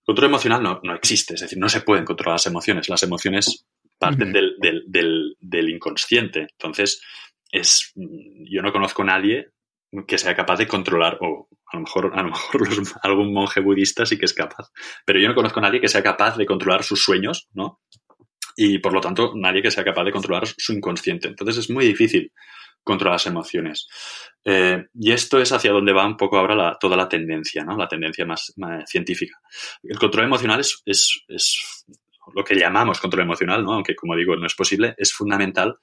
[0.04, 2.88] control emocional no, no existe, es decir, no se pueden controlar las emociones.
[2.88, 3.66] Las emociones
[3.98, 6.46] parten del, del, del, inconsciente.
[6.52, 7.02] Entonces,
[7.50, 9.50] es, yo no conozco a nadie
[10.06, 12.68] que sea capaz de controlar, o a lo mejor, a lo mejor
[13.02, 14.70] algún monje budista sí que es capaz,
[15.04, 17.80] pero yo no conozco a nadie que sea capaz de controlar sus sueños, ¿no?
[18.56, 21.28] Y por lo tanto, nadie que sea capaz de controlar su inconsciente.
[21.28, 22.32] Entonces es muy difícil
[22.82, 23.86] controlar las emociones.
[24.44, 27.76] Eh, y esto es hacia donde va un poco ahora toda la tendencia, ¿no?
[27.76, 28.52] La tendencia más,
[28.86, 29.38] científica.
[29.82, 31.84] El control emocional es, es, es,
[32.34, 33.74] lo que llamamos control emocional, ¿no?
[33.74, 35.78] Aunque, como digo, no es posible, es fundamental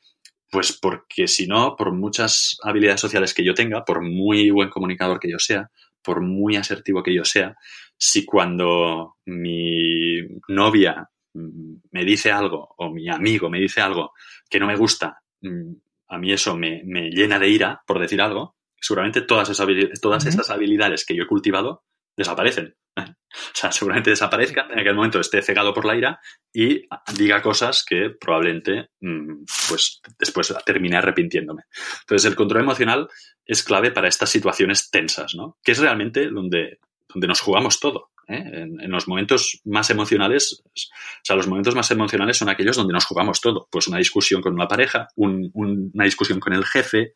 [0.49, 5.19] pues porque si no, por muchas habilidades sociales que yo tenga, por muy buen comunicador
[5.19, 5.69] que yo sea,
[6.01, 7.55] por muy asertivo que yo sea,
[7.97, 14.11] si cuando mi novia mm, me dice algo o mi amigo me dice algo
[14.49, 15.73] que no me gusta, mm,
[16.09, 19.67] a mí eso me, llena de ira, por decir algo, seguramente todas esas,
[20.01, 21.83] todas esas habilidades que yo he cultivado
[22.17, 22.75] desaparecen.
[23.35, 26.21] O sea, seguramente desaparezca, en aquel momento esté cegado por la ira
[26.53, 31.63] y diga cosas que probablemente mm, pues después termine arrepintiéndome.
[31.99, 33.09] Entonces, el control emocional
[33.45, 35.57] es clave para estas situaciones tensas, ¿no?
[35.61, 38.11] Que es realmente donde, donde nos jugamos todo.
[38.27, 38.43] ¿Eh?
[38.81, 40.79] En, los momentos más emocionales, o
[41.23, 43.67] sea, los momentos más emocionales son aquellos donde nos jugamos todo.
[43.71, 47.13] Pues una discusión con una pareja, una discusión con el jefe,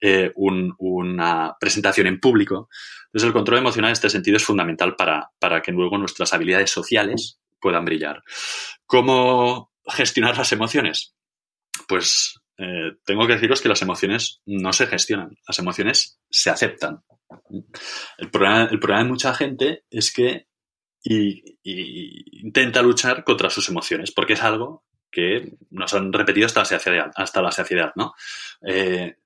[0.00, 2.68] eh, una presentación en público.
[3.06, 6.70] Entonces, el control emocional en este sentido es fundamental para, para que luego nuestras habilidades
[6.70, 8.22] sociales puedan brillar.
[8.84, 11.14] ¿Cómo gestionar las emociones?
[11.88, 17.02] Pues eh, tengo que deciros que las emociones no se gestionan, las emociones se aceptan.
[18.18, 20.45] El problema, el problema de mucha gente es que
[21.08, 27.10] intenta luchar contra sus emociones, porque es algo que nos han repetido hasta la saciedad,
[27.14, 28.14] hasta la saciedad ¿no?
[28.66, 29.16] Eh,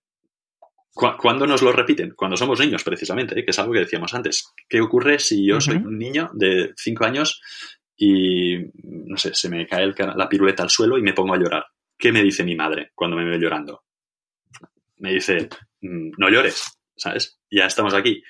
[0.93, 2.15] ¿Cuándo nos lo repiten?
[2.15, 3.45] Cuando somos niños, precisamente, ¿eh?
[3.45, 4.53] que es algo que decíamos antes.
[4.69, 7.41] ¿Qué ocurre si yo soy un niño de 5 años
[7.97, 11.65] y, no sé, se me cae la piruleta al suelo y me pongo a llorar?
[11.97, 13.85] ¿Qué me dice mi madre cuando me ve llorando?
[14.97, 15.49] Me dice,
[15.81, 16.67] mm, no llores,
[16.97, 17.41] ¿sabes?
[17.51, 18.23] Ya estamos aquí.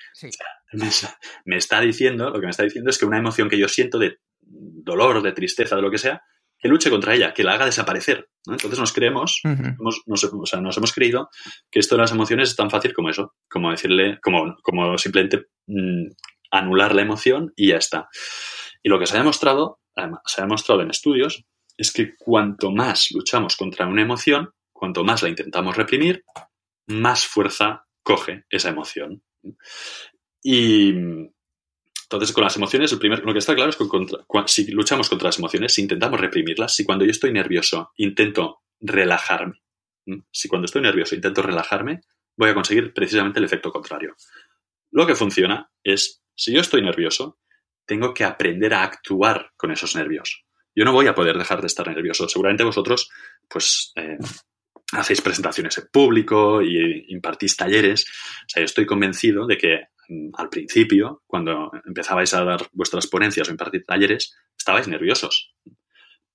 [1.45, 3.99] Me está diciendo, lo que me está diciendo es que una emoción que yo siento
[3.99, 6.21] de dolor, de tristeza, de lo que sea,
[6.61, 8.29] que luche contra ella, que la haga desaparecer.
[8.45, 9.41] Entonces nos creemos,
[9.79, 11.29] nos, o sea, nos hemos creído
[11.71, 15.47] que esto de las emociones es tan fácil como eso, como decirle, como, como simplemente
[15.67, 16.07] mm,
[16.51, 18.09] anular la emoción y ya está.
[18.83, 21.43] Y lo que se ha demostrado, además, se ha demostrado en estudios,
[21.77, 26.23] es que cuanto más luchamos contra una emoción, cuanto más la intentamos reprimir,
[26.85, 29.23] más fuerza coge esa emoción.
[30.43, 30.89] Y,
[32.11, 33.85] entonces, con las emociones, lo que está claro es que
[34.47, 39.61] si luchamos contra las emociones, si intentamos reprimirlas, si cuando yo estoy nervioso intento relajarme,
[40.29, 42.01] si cuando estoy nervioso intento relajarme,
[42.35, 44.15] voy a conseguir precisamente el efecto contrario.
[44.91, 47.39] Lo que funciona es, si yo estoy nervioso,
[47.85, 50.43] tengo que aprender a actuar con esos nervios.
[50.75, 52.27] Yo no voy a poder dejar de estar nervioso.
[52.27, 53.09] Seguramente vosotros,
[53.47, 54.17] pues, eh,
[54.93, 58.05] hacéis presentaciones en público y impartís talleres.
[58.45, 59.81] O sea, yo estoy convencido de que
[60.33, 65.53] al principio, cuando empezabais a dar vuestras ponencias o impartir talleres, estabais nerviosos.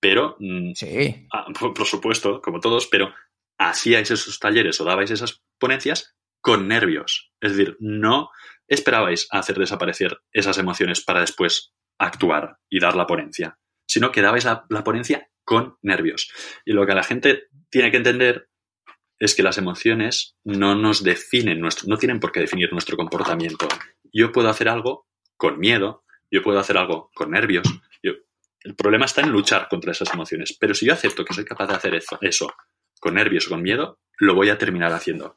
[0.01, 1.27] Pero, mm, sí.
[1.33, 3.13] Ah, por, supuesto, como todos, pero
[3.59, 7.33] hacíais esos talleres o dabais esas ponencias con nervios.
[7.41, 8.31] Es decir, no
[8.69, 14.23] esperabais a hacer desaparecer esas emociones para después actuar y dar la ponencia, sino que
[14.23, 16.31] dabais la ponencia con nervios.
[16.65, 18.49] Y lo que la gente tiene que entender
[19.19, 23.67] es que las emociones no nos definen, nuestro, no tienen por qué definir nuestro comportamiento.
[24.13, 27.67] Yo puedo hacer algo con miedo, yo puedo hacer algo con nervios.
[28.03, 30.57] el problema está en luchar contra esas emociones.
[30.59, 32.53] Pero si yo acepto que soy capaz de hacer eso, eso
[33.01, 35.37] con nervios o con miedo, lo voy a terminar haciendo.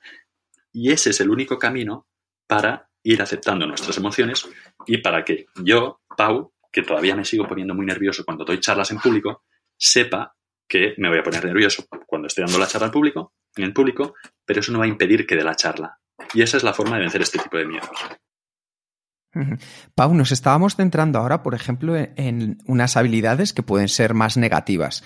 [0.72, 2.08] Y ese es el único camino
[2.48, 4.48] para ir aceptando nuestras emociones
[4.88, 8.92] y para que yo, Pau, que todavía me sigo poniendo muy nervioso cuando doy charlas
[8.92, 9.44] en público,
[9.78, 10.36] sepa
[10.68, 13.74] que me voy a poner nervioso cuando estoy dando la charla al público en el
[13.74, 16.00] público, pero eso no va a impedir que dé la charla.
[16.34, 17.89] Y esa es la forma de vencer este tipo de miedos.
[19.95, 25.04] Pau, nos estábamos centrando ahora, por ejemplo, en unas habilidades que pueden ser más negativas.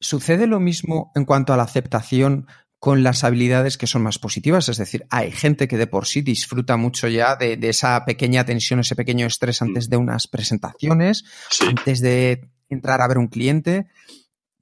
[0.00, 2.46] ¿Sucede lo mismo en cuanto a la aceptación
[2.78, 4.68] con las habilidades que son más positivas?
[4.68, 8.80] Es decir, hay gente que de por sí disfruta mucho ya de, esa pequeña tensión,
[8.80, 11.24] ese pequeño estrés antes de unas presentaciones,
[11.66, 13.86] antes de entrar a ver un cliente.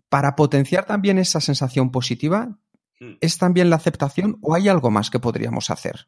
[0.09, 2.72] Para potenciar también esa sensación positiva, Mm.
[3.21, 6.07] ¿Es también la aceptación o hay algo más que podríamos hacer?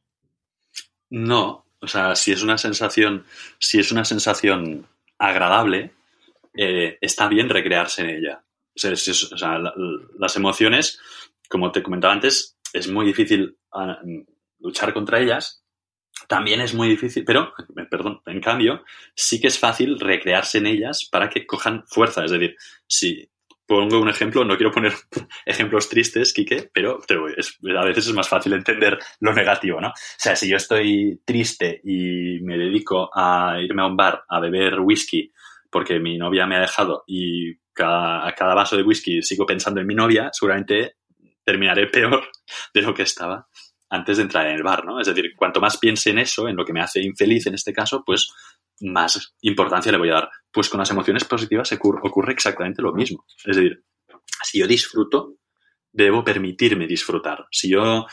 [1.11, 3.25] No, o sea, si es una sensación,
[3.59, 4.87] si es una sensación
[5.19, 5.93] agradable,
[6.57, 8.45] eh, está bien recrearse en ella.
[10.19, 11.01] las emociones,
[11.49, 13.99] como te comentaba antes, es muy difícil ah,
[14.61, 15.63] luchar contra ellas.
[16.29, 17.53] También es muy difícil, pero,
[17.91, 22.25] perdón, en cambio, sí que es fácil recrearse en ellas para que cojan fuerza.
[22.25, 23.29] Es decir, si
[23.67, 24.93] pongo un ejemplo, no quiero poner
[25.47, 27.01] ejemplos tristes, Quique, pero
[27.79, 29.89] a veces es más fácil entender lo negativo, ¿no?
[29.89, 34.41] O sea, si yo estoy triste y me dedico a irme a un bar a
[34.41, 35.33] beber whisky
[35.71, 39.87] porque mi novia me ha dejado y cada, cada vaso de whisky sigo pensando en
[39.87, 40.97] mi novia, seguramente
[41.45, 42.31] terminaré peor
[42.75, 43.49] de lo que estaba
[43.91, 45.01] antes de entrar en el bar, ¿no?
[45.01, 47.73] Es decir, cuanto más piense en eso, en lo que me hace infeliz en este
[47.73, 48.29] caso, pues
[48.85, 50.31] más importancia le voy a dar.
[50.51, 53.25] Pues con las emociones positivas ocurre exactamente lo mismo.
[53.45, 53.85] Es decir,
[54.43, 55.37] si yo disfruto,
[55.95, 57.47] debo permitirme disfrutar.
[57.51, 58.07] Si yo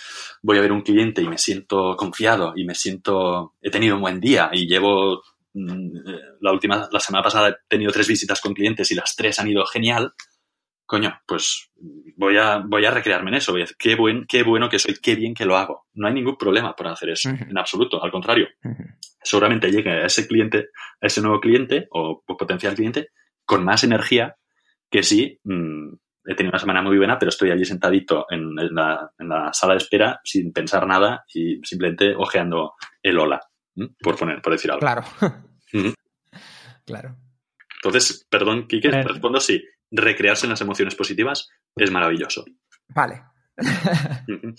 [0.43, 4.01] voy a ver un cliente y me siento confiado y me siento, he tenido un
[4.01, 5.89] buen día y llevo mm,
[6.41, 9.49] la última, la semana pasada he tenido tres visitas con clientes y las tres han
[9.49, 10.13] ido genial,
[10.91, 11.71] coño, pues
[12.17, 13.54] voy a, voy a recrearme en eso.
[13.54, 15.88] Voy a decir, qué, buen, qué bueno que soy, qué bien que lo hago.
[15.93, 18.04] No hay ningún problema por hacer eso, en absoluto.
[18.04, 18.49] Al contrario,
[19.23, 20.67] seguramente llegue a ese cliente,
[20.99, 23.08] a ese nuevo cliente o, potencial cliente
[23.45, 24.36] con más energía
[24.89, 25.93] que si mm,
[26.25, 29.12] he tenido una semana muy buena, pero estoy allí sentadito en, la,
[29.54, 33.39] sala de espera sin pensar nada y simplemente ojeando el hola,
[33.97, 34.82] por poner, por decir algo.
[34.82, 35.04] Claro.
[36.86, 37.15] Claro.
[37.75, 39.04] Entonces, perdón, Kike, eh.
[39.04, 42.45] respondo sí recrearse en las emociones positivas es maravilloso.
[42.89, 43.23] Vale.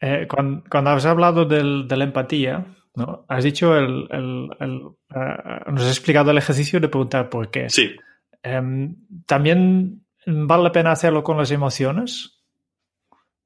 [0.00, 3.24] Eh, cuando, has hablado de la empatía, ¿no?
[3.28, 7.68] has dicho el, eh, nos has explicado el ejercicio de preguntar por qué.
[7.68, 7.94] Sí.
[8.42, 12.36] Em, También vale la pena hacerlo con las emociones.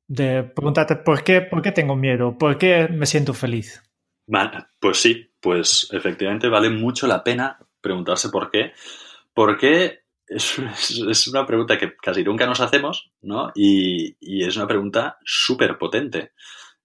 [0.07, 3.83] De preguntarte por qué, por qué tengo miedo, por qué me siento feliz.
[4.79, 8.73] pues sí, pues efectivamente vale mucho la pena preguntarse por qué.
[9.33, 13.53] Porque es, una pregunta que casi nunca nos hacemos, ¿no?
[13.55, 16.33] Y, es una pregunta súper potente.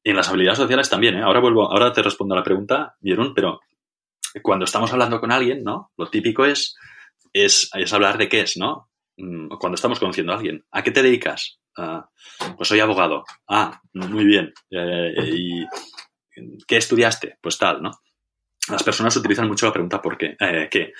[0.03, 1.21] Y en las habilidades sociales también, ¿eh?
[1.21, 3.59] Ahora vuelvo, ahora te respondo a la pregunta, Vieron, pero
[4.41, 5.91] cuando estamos hablando con alguien, ¿no?
[5.97, 6.75] Lo típico es,
[7.33, 8.89] es, hablar de qué es, ¿no?
[9.17, 10.63] Mm, cuando estamos conociendo a alguien.
[10.71, 11.59] ¿A qué te dedicas?
[11.77, 12.09] Ah,
[12.57, 13.23] pues soy abogado.
[13.47, 14.53] Ah, muy bien.
[14.71, 15.65] Eh, ¿Y
[16.67, 17.37] qué estudiaste?
[17.41, 17.91] Pues tal, ¿no?
[18.69, 20.35] Las personas utilizan mucho la pregunta ¿por qué?
[20.39, 20.93] Eh, ¿Qué?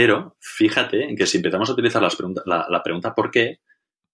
[0.00, 3.62] Pero fíjate en que si empezamos a utilizar la, pregunta ¿por qué?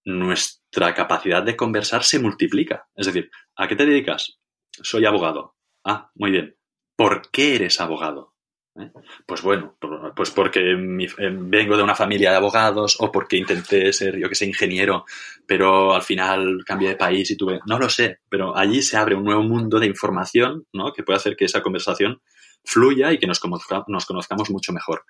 [0.07, 2.89] nuestra capacidad de conversar se multiplica.
[2.95, 4.39] Es decir, ¿a qué te dedicas?
[4.71, 5.57] Soy abogado.
[5.85, 6.57] Ah, muy bien.
[6.97, 8.33] ¿Por qué eres abogado?
[8.81, 8.91] ¿Eh?
[9.27, 9.77] Pues bueno,
[10.17, 14.37] pues porque eh, vengo de una familia de abogados o porque intenté ser, yo que
[14.37, 15.05] sé, ingeniero,
[15.47, 17.61] pero al final cambié de país y tuve...
[17.67, 20.95] No lo sé, pero allí se abre un nuevo mundo de información ¿no?
[20.95, 22.23] que puede hacer que esa conversación
[22.65, 25.05] fluya y que nos conozcamos mucho mejor.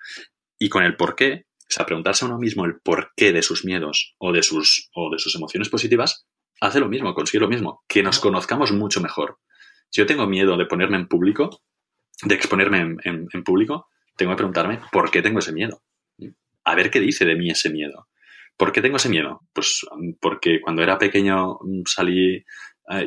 [0.57, 3.41] Y con el por qué, o sea, preguntarse a uno mismo el por qué de
[3.41, 6.27] sus miedos o de sus, o de sus emociones positivas,
[6.61, 9.39] hace lo mismo, consigue lo mismo, que nos conozcamos mucho mejor.
[9.89, 11.61] Si yo tengo miedo de ponerme en público,
[12.23, 15.81] de exponerme en, público, tengo que preguntarme por qué tengo ese miedo.
[16.63, 18.07] A ver qué dice de mí ese miedo.
[18.57, 19.41] ¿Por qué tengo ese miedo?
[19.53, 19.85] Pues
[20.19, 22.43] porque cuando era pequeño salí eh,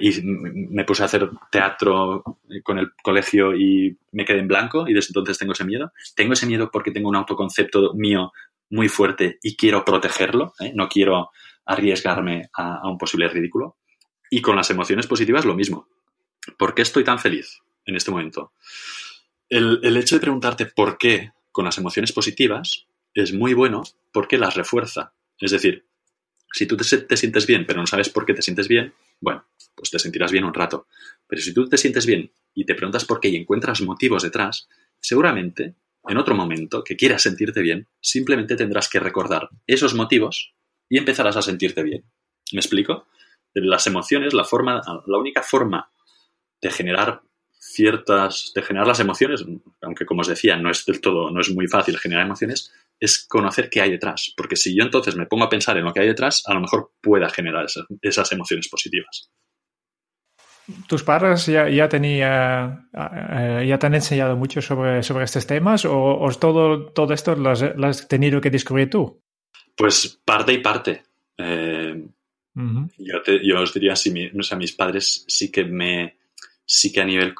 [0.01, 2.25] y me puse a hacer teatro
[2.65, 5.93] con el colegio y me quedé en blanco y desde entonces tengo ese miedo.
[6.17, 8.33] Tengo ese miedo porque tengo un autoconcepto mío
[8.71, 10.73] muy fuerte y quiero protegerlo, ¿eh?
[10.75, 11.31] no quiero
[11.65, 13.77] arriesgarme a, un posible ridículo.
[14.31, 15.89] Y con las emociones positivas lo mismo.
[16.59, 18.53] ¿Por qué estoy tan feliz en este momento?
[19.49, 24.39] El, el hecho de preguntarte por qué con las emociones positivas es muy bueno porque
[24.39, 25.13] las refuerza.
[25.39, 25.88] Es decir,
[26.53, 29.91] si tú te, sientes bien, pero no sabes por qué te sientes bien, bueno, pues
[29.91, 30.87] te sentirás bien un rato.
[31.27, 34.69] Pero si tú te sientes bien y te preguntas por qué y encuentras motivos detrás,
[35.01, 35.75] seguramente
[36.09, 40.55] en otro momento que quieras sentirte bien, simplemente tendrás que recordar esos motivos
[40.89, 42.05] y empezarás a sentirte bien.
[42.53, 43.07] ¿Me explico?
[43.53, 45.91] Las emociones, la forma, la única forma
[46.63, 47.23] de generar
[47.61, 49.45] ciertas, de generar las emociones,
[49.83, 53.27] aunque como os decía, no es del todo, no es muy fácil generar emociones, es
[53.27, 54.33] conocer qué hay detrás.
[54.37, 56.61] Porque si yo entonces me pongo a pensar en lo que hay detrás, a lo
[56.61, 57.67] mejor pueda generar
[58.03, 59.31] esas, emociones positivas.
[60.87, 66.29] ¿Tus padres ya, ya, tenía, ya te han enseñado mucho sobre, sobre estos temas o,
[66.39, 69.23] todo, todo esto lo has, tenido que descubrir tú?
[69.75, 71.03] Pues parte y parte.
[71.39, 72.05] Eh,
[72.99, 76.19] yo, os diría, si o sea, mis padres sí que me,
[76.65, 77.35] sí que a nivel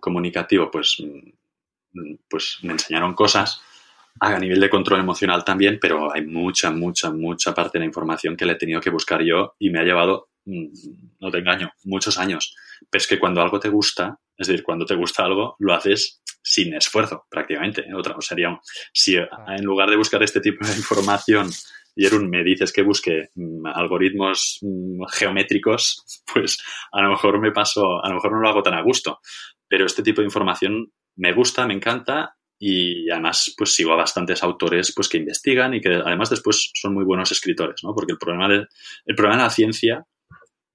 [0.00, 3.62] comunicativo, pues, mm, pues me enseñaron cosas,
[4.20, 8.36] a nivel de control emocional también, pero hay mucha, mucha, mucha parte de la información
[8.36, 10.66] que le he tenido que buscar yo y me ha llevado, mm,
[11.20, 12.54] no te engaño, muchos años.
[12.90, 16.22] Pero es que cuando algo te gusta, es decir, cuando te gusta algo, lo haces
[16.42, 17.84] sin esfuerzo, prácticamente.
[17.94, 18.58] Otra sería,
[18.92, 21.50] si en lugar de buscar este tipo de información
[21.94, 26.58] y Erun me dices que busque mm, algoritmos mm, geométricos, pues
[26.92, 29.20] a lo mejor me paso, a lo mejor no lo hago tan a gusto.
[29.68, 34.42] Pero este tipo de información me gusta, me encanta y además pues sigo a bastantes
[34.42, 37.94] autores pues que investigan y que además después son muy buenos escritores, ¿no?
[37.94, 38.66] Porque el problema de,
[39.06, 40.04] el problema de la ciencia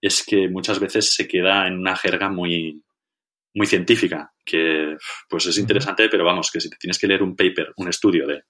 [0.02, 2.82] es que muchas veces se queda en una jerga muy,
[3.54, 4.96] muy científica, que
[5.30, 8.28] pues es interesante, pero vamos, que si te tienes que leer un paper, un estudio
[8.28, 8.44] de,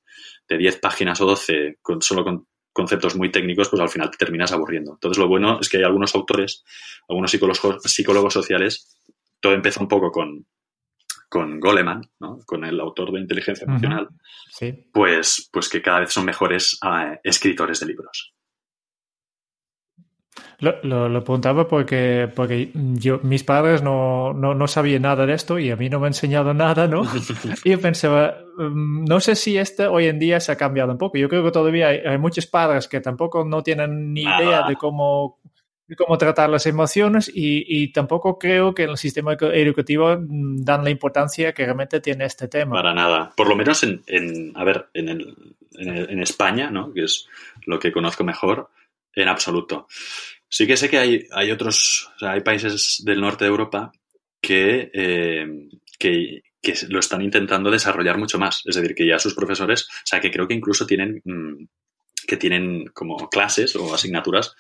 [0.47, 4.17] de 10 páginas o 12 con, solo con conceptos muy técnicos, pues al final te
[4.17, 4.93] terminas aburriendo.
[4.93, 6.63] Entonces lo bueno es que hay algunos autores,
[7.07, 8.97] algunos psicólogos, psicólogos sociales,
[9.39, 10.47] todo empezó un poco con,
[11.33, 12.37] con Goleman, ¿no?
[12.45, 14.07] con el autor de Inteligencia Emocional,
[14.51, 14.71] Sí.
[14.93, 18.35] pues, pues que cada vez son mejores eh, escritores de libros.
[20.59, 25.33] Lo, lo, lo preguntaba porque, porque yo, mis padres no, no, no sabían nada de
[25.33, 27.01] esto y a mí no me han enseñado nada, ¿no?
[27.63, 30.97] y yo pensaba, mm, no sé si este hoy en día se ha cambiado un
[30.99, 31.17] poco.
[31.17, 34.43] Yo creo que todavía hay, hay muchos padres que tampoco no tienen ni Nada.
[34.43, 35.39] idea de cómo,
[35.97, 40.63] cómo tratar las emociones y, y tampoco creo que en el sistema edu- educativo mm,
[40.63, 42.75] dan la importancia que realmente tiene este tema.
[42.75, 43.31] Para nada.
[43.35, 45.35] Por lo menos en, en a ver, en, el,
[45.73, 46.93] en, el- en España, ¿no?
[46.93, 47.27] que es
[47.65, 48.69] lo que conozco mejor,
[49.15, 49.87] en absoluto.
[50.49, 53.91] Sí que sé que hay, hay otros, o sea, hay países del norte de Europa
[54.41, 55.69] que, eh,
[55.99, 58.61] que, que lo están intentando desarrollar mucho más.
[58.65, 61.65] Es decir, que ya sus profesores, o sea, que creo que incluso tienen, mm,
[62.27, 64.55] que tienen como clases o asignaturas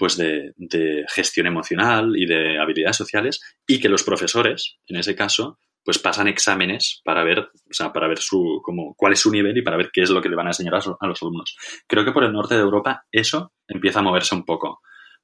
[0.00, 5.58] pues de, gestión emocional y de habilidades sociales y que los profesores, en ese caso,
[5.84, 9.58] pues pasan exámenes para ver, o sea, para ver su, como, cuál es su nivel
[9.58, 11.54] y para ver qué es lo que le van a enseñar a los alumnos.
[11.86, 14.80] Creo que por el norte de Europa eso empieza a moverse un poco.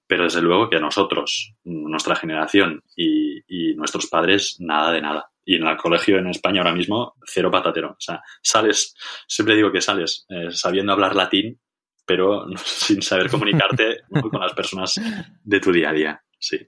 [0.06, 5.30] Pero desde luego que a nosotros, nuestra generación y, y nuestros padres, nada de nada.
[5.42, 7.92] Y en el colegio en España ahora mismo, cero patatero.
[7.92, 8.94] O sea, sales,
[9.26, 11.58] siempre digo que sales eh, sabiendo hablar latín,
[12.06, 13.98] pero sin saber comunicarte
[14.30, 15.00] con las personas
[15.44, 16.22] de tu día a día.
[16.38, 16.58] Sí.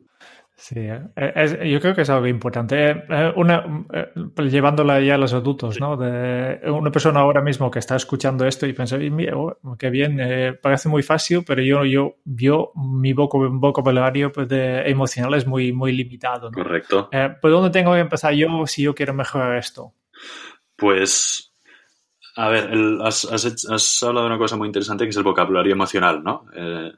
[0.61, 1.01] Sí, eh,
[1.37, 2.91] es- yo creo que es algo importante.
[2.91, 3.65] Eh, eh, Una,
[4.51, 5.97] llevándola ya a los adultos, ¿no?
[5.97, 9.89] De una persona ahora mismo que está escuchando esto y piensa, "Y mira, oh, qué
[9.89, 15.35] bien, eh, parece muy fácil, pero yo, yo, yo mi voc- vocabulario pues, de, emocional
[15.35, 16.55] es muy, muy limitado, ¿no?
[16.61, 17.09] Correcto.
[17.13, 19.95] Eh, ¿Por dónde tengo que empezar yo si yo quiero mejorar esto?
[20.75, 21.48] Pues,
[22.45, 25.17] a ver, el- has, has hecho- has hablado de una cosa muy interesante que es
[25.17, 26.45] el vocabulario emocional, ¿no?
[26.55, 26.93] Eh,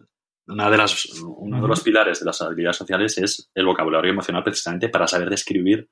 [0.48, 4.42] una de las, uno de los pilares de las habilidades sociales es el vocabulario emocional
[4.42, 5.88] precisamente para saber describir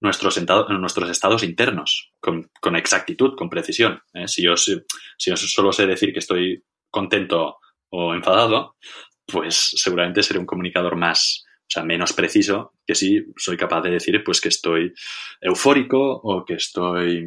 [0.00, 4.00] nuestros, entados- nuestros estados internos con, con exactitud, con precisión.
[4.14, 4.28] ¿eh?
[4.28, 4.80] Si, yo, si
[5.26, 7.56] yo solo sé decir que estoy contento
[7.90, 8.76] o enfadado,
[9.26, 13.90] pues seguramente seré un comunicador más, o sea, menos preciso que si soy capaz de
[13.90, 14.92] decir pues que estoy
[15.40, 17.26] eufórico o que estoy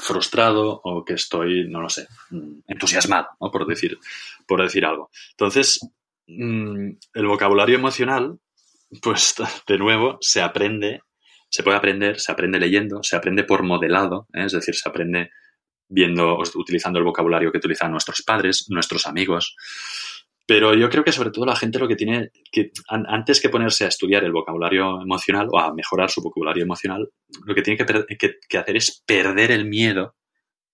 [0.00, 2.06] frustrado o que estoy, no lo sé,
[2.66, 3.50] entusiasmado, ¿no?
[3.50, 3.98] por, decir,
[4.46, 5.10] por decir algo.
[5.30, 5.80] Entonces,
[6.26, 8.38] mm, el vocabulario emocional,
[9.02, 9.34] pues
[9.66, 11.02] de nuevo, se aprende,
[11.50, 14.44] se puede aprender, se aprende leyendo, se aprende por modelado, ¿eh?
[14.46, 15.30] es decir, se aprende
[15.88, 19.56] viendo, utilizando el vocabulario que utilizan nuestros padres, nuestros amigos.
[20.50, 23.50] Pero yo creo que sobre todo la gente lo que tiene que, an- antes que
[23.50, 27.10] ponerse a estudiar el vocabulario emocional o a mejorar su vocabulario emocional,
[27.44, 27.76] lo que tiene
[28.18, 30.16] que- que hacer es perder el miedo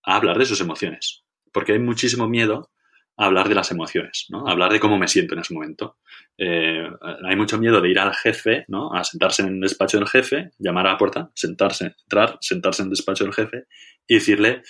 [0.03, 1.23] a hablar de sus emociones.
[1.51, 2.71] Porque hay muchísimo miedo
[3.17, 4.47] a hablar de las emociones, ¿no?
[4.47, 5.97] A hablar de cómo me siento en ese momento.
[6.37, 6.87] Eh,
[7.27, 8.93] hay mucho miedo de ir al jefe, ¿no?
[8.93, 12.87] A sentarse en el despacho del jefe, llamar a la puerta, sentarse, entrar, sentarse en
[12.87, 13.65] el despacho del jefe
[14.07, 14.63] y decirle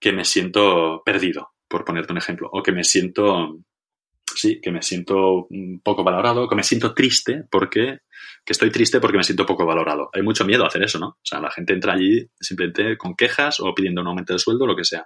[0.00, 3.58] que me siento perdido, por ponerte un ejemplo, o que me siento
[4.38, 5.48] sí, que me siento
[5.82, 7.98] poco valorado, que me siento triste porque,
[8.44, 10.10] que estoy triste porque me siento poco valorado.
[10.12, 11.08] Hay mucho miedo a hacer eso, ¿no?
[11.08, 14.66] O sea, la gente entra allí simplemente con quejas o pidiendo un aumento de sueldo,
[14.66, 15.04] lo que sea.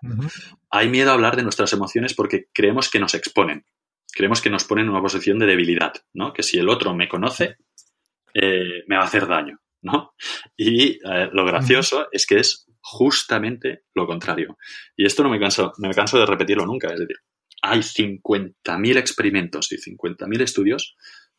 [0.70, 3.64] Hay miedo a hablar de nuestras emociones porque creemos que nos exponen.
[4.12, 6.32] Creemos que nos ponen en una posición de debilidad, ¿no?
[6.32, 7.56] Que si el otro me conoce,
[8.34, 10.12] eh, me va a hacer daño, ¿no?
[10.56, 14.58] Y eh, lo gracioso es que es justamente lo contrario.
[14.96, 16.88] Y esto no me canso, no me canso de repetirlo nunca.
[16.92, 17.16] Es decir,
[17.62, 20.96] hay 50.000 experimentos y 50.000 estudios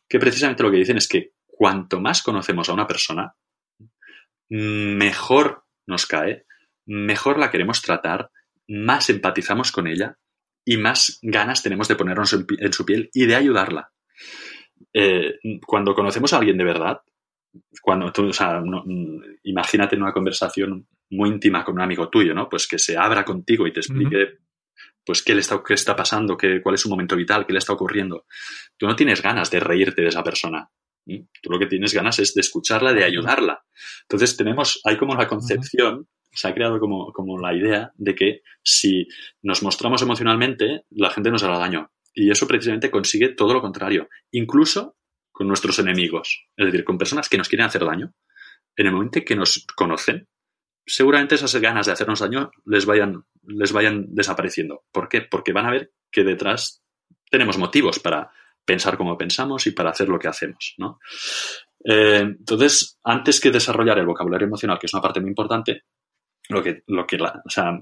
[0.08, 3.34] que precisamente lo que dicen es que cuanto más conocemos a una persona,
[4.48, 6.46] mejor nos cae,
[6.86, 8.30] mejor la queremos tratar,
[8.68, 10.18] más empatizamos con ella
[10.64, 13.92] y más ganas tenemos de ponernos en, su piel y de ayudarla.
[14.92, 15.34] Eh,
[15.66, 17.00] cuando conocemos a alguien de verdad,
[17.82, 18.84] cuando tú, o sea, no-
[19.44, 22.48] imagínate en una conversación muy íntima con un amigo tuyo, ¿no?
[22.48, 24.38] Pues que se abra contigo y te explique,
[25.04, 27.58] pues, qué le está, qué está pasando, qué, cuál es su momento vital, qué le
[27.58, 28.26] está ocurriendo.
[28.76, 30.70] Tú no tienes ganas de reírte de esa persona.
[31.06, 33.62] Tú lo que tienes ganas es de escucharla, de ayudarla.
[34.02, 38.42] Entonces tenemos, hay como una concepción se ha creado como, como la idea de que
[38.62, 39.06] si
[39.42, 41.90] nos mostramos emocionalmente, la gente nos hará daño.
[42.12, 44.96] Y eso precisamente consigue todo lo contrario, incluso
[45.32, 48.12] con nuestros enemigos, es decir, con personas que nos quieren hacer daño.
[48.76, 50.28] En el momento que nos conocen,
[50.86, 54.84] seguramente esas ganas de hacernos daño les vayan, les vayan desapareciendo.
[54.92, 55.22] ¿Por qué?
[55.22, 56.82] Porque van a ver que detrás
[57.30, 58.30] tenemos motivos para
[58.64, 60.98] pensar como pensamos y para hacer lo que hacemos, ¿no?
[61.84, 65.82] Eh, entonces, antes que desarrollar el vocabulario emocional, que es una parte muy importante,
[66.48, 67.78] lo que, lo que o sea,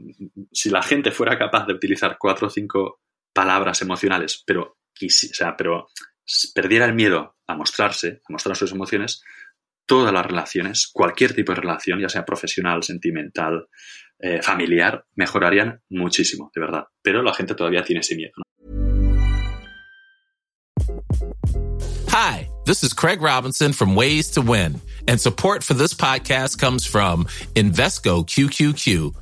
[0.50, 3.00] si la gente fuera capaz de utilizar cuatro o cinco
[3.32, 5.88] palabras emocionales, pero, o sea, pero
[6.55, 9.22] perdiera el miedo a mostrarse, a mostrar sus emociones,
[9.93, 13.68] todas las relaciones, cualquier tipo de relación, ya sea profesional, sentimental,
[14.18, 16.84] eh, familiar, mejorarían muchísimo, de verdad.
[17.03, 18.32] Pero la gente todavía tiene ese miedo.
[22.09, 26.86] Hi, this is Craig Robinson from Ways to Win, and support for this podcast comes
[26.86, 29.21] from Invesco QQQ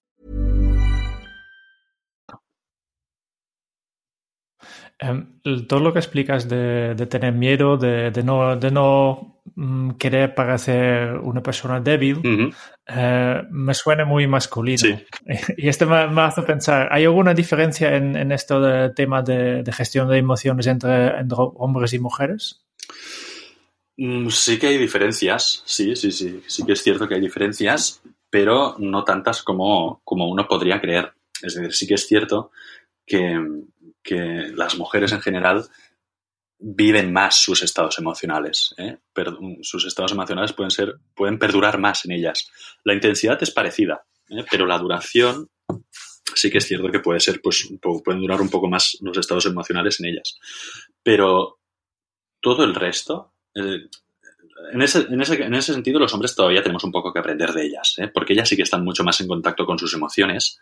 [5.03, 9.91] Um, todo lo que explicas de, de tener miedo, de, de no, de no mm,
[9.91, 12.55] querer parecer una persona débil, uh -huh.
[12.87, 14.77] eh, me suena muy masculino.
[14.77, 14.95] Sí.
[15.57, 19.63] Y esto me, me, hace pensar, ¿hay alguna diferencia en, en esto del tema de,
[19.63, 22.61] de, gestión de emociones entre, entre hombres y mujeres?
[23.97, 28.03] Mm, sí que hay diferencias, sí, sí, sí, sí que es cierto que hay diferencias,
[28.29, 31.13] pero no tantas como, como uno podría creer.
[31.41, 32.51] Es decir, sí que es cierto
[33.03, 33.39] que,
[34.03, 35.65] que las mujeres en general
[36.61, 38.73] viven más sus estados emocionales.
[38.77, 38.97] ¿eh?
[39.61, 42.49] sus estados emocionales pueden, ser, pueden perdurar más en ellas.
[42.83, 44.45] La intensidad es parecida, ¿eh?
[44.49, 45.49] pero la duración
[46.35, 49.45] sí que es cierto que puede ser, pues, pueden durar un poco más los estados
[49.47, 50.39] emocionales en ellas.
[51.03, 51.59] Pero
[52.39, 53.87] todo el resto, eh,
[54.71, 57.51] en, ese, en, ese, en, ese, sentido, los hombres todavía tenemos un poco que aprender
[57.51, 60.59] de ellas, porque ellas sí que están mucho más en contacto con sus emociones.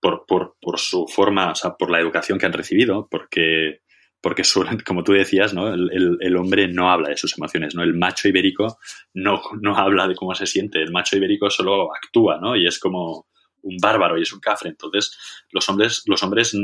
[0.00, 3.82] Por, por, su forma, o sea, por la educación que han recibido, porque,
[4.22, 5.68] porque suelen, como tú decías, ¿no?
[5.68, 7.82] El, el, hombre no habla de sus emociones, ¿no?
[7.82, 8.78] El macho ibérico
[9.12, 12.56] no, no habla de cómo se siente, el macho ibérico solo actúa, ¿no?
[12.56, 13.26] Y es como
[13.62, 14.70] un bárbaro y es un cafre.
[14.70, 15.16] Entonces,
[15.50, 16.56] los hombres, los hombres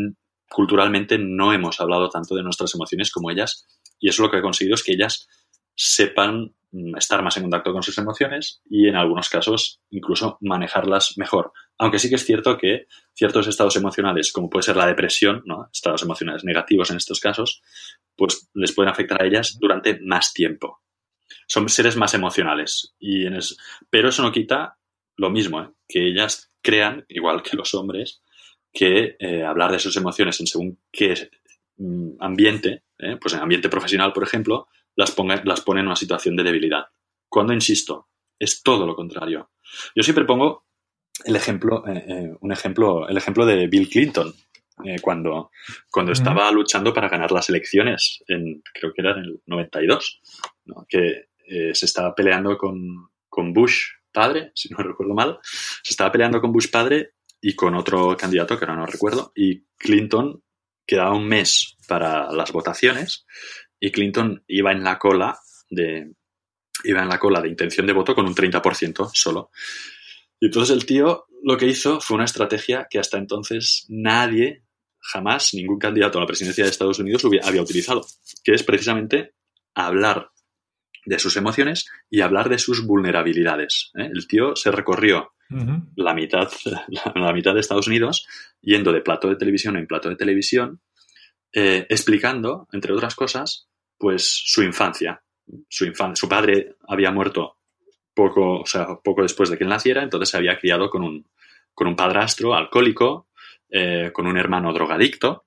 [0.48, 3.66] culturalmente no hemos hablado tanto de nuestras emociones como ellas,
[3.98, 5.28] y eso lo que he conseguido es que ellas
[5.74, 6.54] sepan
[6.96, 11.52] estar más en contacto con sus emociones y en algunos casos incluso manejarlas mejor.
[11.78, 15.68] Aunque sí que es cierto que ciertos estados emocionales, como puede ser la depresión, ¿no?
[15.72, 17.62] estados emocionales negativos en estos casos,
[18.16, 20.82] pues les pueden afectar a ellas durante más tiempo.
[21.46, 22.94] Son seres más emocionales.
[22.98, 23.56] Y en es...
[23.90, 24.78] Pero eso no quita
[25.16, 25.70] lo mismo, ¿eh?
[25.88, 28.22] que ellas crean, igual que los hombres,
[28.72, 31.30] que eh, hablar de sus emociones en según qué
[31.76, 33.16] mm, ambiente, ¿eh?
[33.20, 36.86] pues en ambiente profesional, por ejemplo, las, ponga, las pone en una situación de debilidad.
[37.28, 38.08] Cuando, insisto,
[38.38, 39.50] es todo lo contrario.
[39.94, 40.65] Yo siempre pongo
[41.24, 44.34] el ejemplo, eh, eh, un ejemplo, el ejemplo de Bill Clinton,
[44.84, 45.50] eh, cuando,
[45.90, 50.20] cuando estaba luchando para ganar las elecciones, en, creo que era en el 92,
[50.66, 50.86] ¿no?
[50.88, 56.40] que se estaba peleando con, con Bush padre, si no recuerdo mal, se estaba peleando
[56.40, 60.42] con Bush padre y con otro candidato que ahora no recuerdo, y Clinton
[60.86, 63.26] quedaba un mes para las votaciones
[63.80, 65.38] y Clinton iba en la cola
[65.68, 66.12] de
[66.84, 69.50] iba en la cola de intención de voto con un 30% solo.
[70.40, 74.64] Y entonces el tío lo que hizo fue una estrategia que hasta entonces nadie,
[74.98, 78.04] jamás, ningún candidato a la presidencia de Estados Unidos había utilizado,
[78.42, 79.34] que es precisamente
[79.74, 80.30] hablar
[81.04, 83.92] de sus emociones y hablar de sus vulnerabilidades.
[83.94, 84.10] ¿eh?
[84.12, 85.92] El tío se recorrió uh -huh.
[85.96, 86.84] la, mitad, la,
[87.14, 88.26] la, mitad de Estados Unidos
[88.60, 90.80] yendo de plato de televisión en plato de televisión
[91.52, 95.22] eh, explicando, entre otras cosas, pues su infancia.
[95.68, 97.58] Su, infan su padre había muerto
[98.16, 101.28] poco, o sea, poco después de que él naciera, entonces se había criado con un,
[101.74, 103.28] con un padrastro alcohólico,
[103.70, 105.44] eh, con un hermano drogadicto,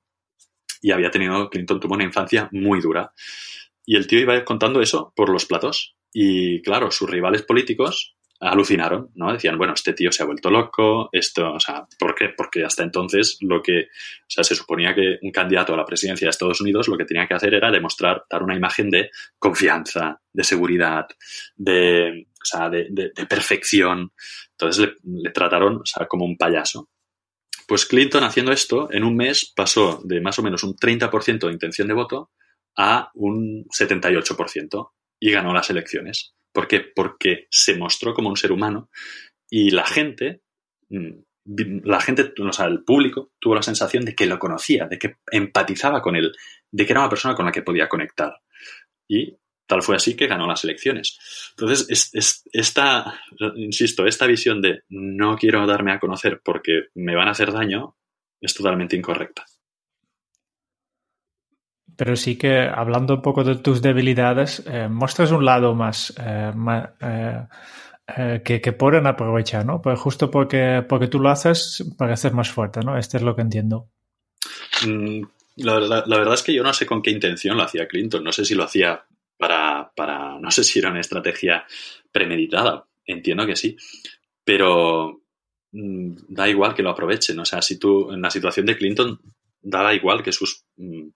[0.82, 3.12] y había tenido, Clinton tuvo una infancia muy dura.
[3.86, 5.96] Y el tío iba contando eso por los platos.
[6.14, 9.34] Y claro, sus rivales políticos alucinaron, ¿no?
[9.34, 12.30] Decían, bueno, este tío se ha vuelto loco, esto, o sea, ¿por qué?
[12.30, 16.26] Porque hasta entonces lo que, o sea, se suponía que un candidato a la presidencia
[16.26, 20.22] de Estados Unidos lo que tenía que hacer era demostrar, dar una imagen de confianza,
[20.32, 21.08] de seguridad,
[21.58, 24.12] de, o sea, de, perfección.
[24.52, 26.90] Entonces le, trataron, o sea, como un payaso.
[27.68, 31.54] Pues Clinton haciendo esto, en un mes pasó de más o menos un 30% de
[31.54, 32.32] intención de voto
[32.78, 36.34] a un 78% y ganó las elecciones.
[36.52, 36.82] ¿Por qué?
[36.96, 38.90] Porque se mostró como un ser humano
[39.50, 40.42] y la gente,
[40.90, 41.12] mm,
[41.84, 45.16] la gente, o sea, el público tuvo la sensación de que lo conocía, de que
[45.32, 46.32] empatizaba con él,
[46.72, 48.34] de que era una persona con la que podía conectar.
[49.08, 49.36] Y
[49.70, 51.20] tal fue así que ganó las elecciones.
[51.52, 52.10] Entonces,
[52.52, 53.22] esta,
[53.56, 57.96] insisto, esta visión de no quiero darme a conocer porque me van a hacer daño
[58.42, 59.46] es totalmente incorrecta.
[61.96, 66.52] Pero sí que hablando un poco de tus debilidades, eh, muestras un lado más, eh,
[68.18, 69.82] eh, que, que, pueden aprovechar, ¿no?
[69.82, 72.98] Pues justo porque, porque tú lo haces para ser más fuerte, ¿no?
[72.98, 73.90] Este es lo que entiendo.
[74.88, 75.22] Mm,
[75.58, 78.24] la, verdad es que yo no sé con qué intención lo hacía Clinton.
[78.24, 79.04] No sé si lo hacía
[79.96, 81.66] para, no sé si era una estrategia
[82.12, 82.86] premeditada.
[83.06, 83.76] Entiendo que sí.
[84.44, 85.22] Pero
[85.72, 87.40] mm, da igual que lo aprovechen.
[87.40, 89.20] O sea, si tú, en la situación de Clinton,
[89.62, 91.10] daba igual que sus mm,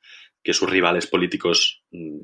[0.43, 2.19] que sus rivales políticos mm,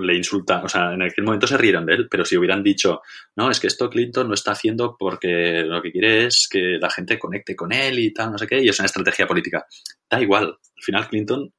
[0.00, 3.02] le insultan, o sea, en aquel momento se rieron de él, pero si hubieran dicho,
[3.36, 6.90] no, es que esto Clinton no está haciendo porque lo que quiere es que la
[6.90, 9.64] gente conecte con él y tal, no sé qué, y es una estrategia política.
[10.10, 11.52] Da igual, al final Clinton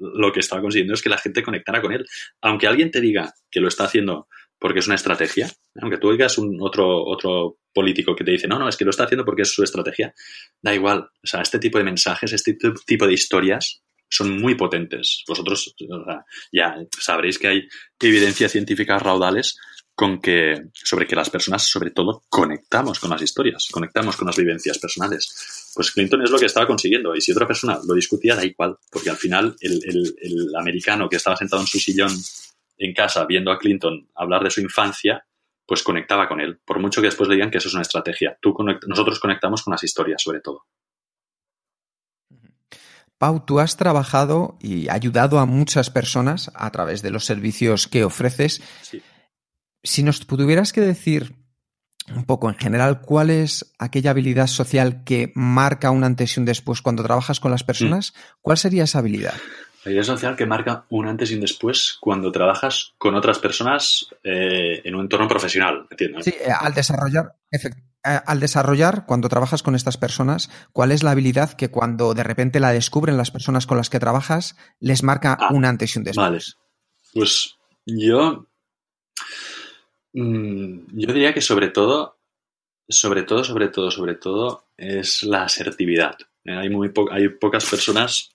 [0.00, 2.04] lo que estaba consiguiendo es que la gente conectara con él.
[2.40, 4.28] Aunque alguien te diga que lo está haciendo
[4.58, 8.58] porque es una estrategia, aunque tú oigas un otro, otro político que te dice, no,
[8.58, 10.12] no, es que lo está haciendo porque es su estrategia,
[10.60, 10.98] da igual.
[11.00, 15.24] O sea, este tipo de mensajes, este tipo de historias son muy potentes.
[15.26, 15.74] Vosotros
[16.52, 17.68] ya sabréis que hay
[18.00, 19.56] evidencia científica raudales
[20.00, 24.36] con que, sobre que las personas, sobre todo, conectamos con las historias, conectamos con las
[24.38, 25.70] vivencias personales.
[25.74, 27.14] Pues Clinton es lo que estaba consiguiendo.
[27.14, 29.78] Y si otra persona lo discutía, da igual, porque al final el,
[30.22, 32.10] el americano que estaba sentado en su sillón
[32.78, 35.22] en casa viendo a Clinton hablar de su infancia,
[35.66, 38.38] pues conectaba con él, por mucho que después le digan que eso es una estrategia.
[38.40, 40.64] Tú nosotros conectamos con las historias, sobre todo.
[43.18, 48.02] Pau, tú has trabajado y ayudado a muchas personas a través de los servicios que
[48.02, 48.62] ofreces.
[49.82, 51.36] Si nos tuvieras que decir
[52.14, 56.46] un poco en general, ¿cuál es aquella habilidad social que marca un antes y un
[56.46, 58.12] después cuando trabajas con las personas?
[58.12, 58.18] Mm.
[58.42, 59.34] ¿Cuál sería esa habilidad?
[59.84, 64.08] La idea social que marca un antes y un después cuando trabajas con otras personas
[64.22, 66.26] eh, en un entorno profesional, ¿entiendes?
[66.26, 67.58] Sí, eh, al desarrollar, eh,
[68.02, 72.60] al desarrollar, cuando trabajas con estas personas, ¿cuál es la habilidad que cuando de repente
[72.60, 76.04] la descubren las personas con las que trabajas, les marca ah, un antes y un
[76.04, 76.26] después?
[76.26, 76.40] Vale.
[77.14, 77.56] Pues
[77.86, 78.46] yo.
[80.12, 82.18] Mm, yo diría que sobre todo,
[82.88, 86.16] sobre todo, sobre todo, sobre todo, es la asertividad.
[86.44, 88.34] Hay, muy hay pocas personas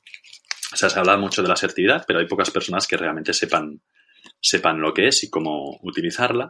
[0.76, 3.82] o sea, se habla mucho de la asertividad, pero hay pocas personas que realmente sepan,
[4.42, 6.50] sepan lo que es y cómo utilizarla.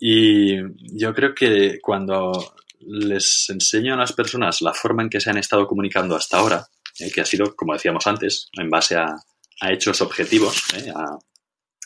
[0.00, 0.56] Y
[0.98, 5.38] yo creo que cuando les enseño a las personas la forma en que se han
[5.38, 6.66] estado comunicando hasta ahora,
[6.98, 9.16] eh, que ha sido, como decíamos antes, en base a,
[9.70, 11.16] hechos objetivos, eh, a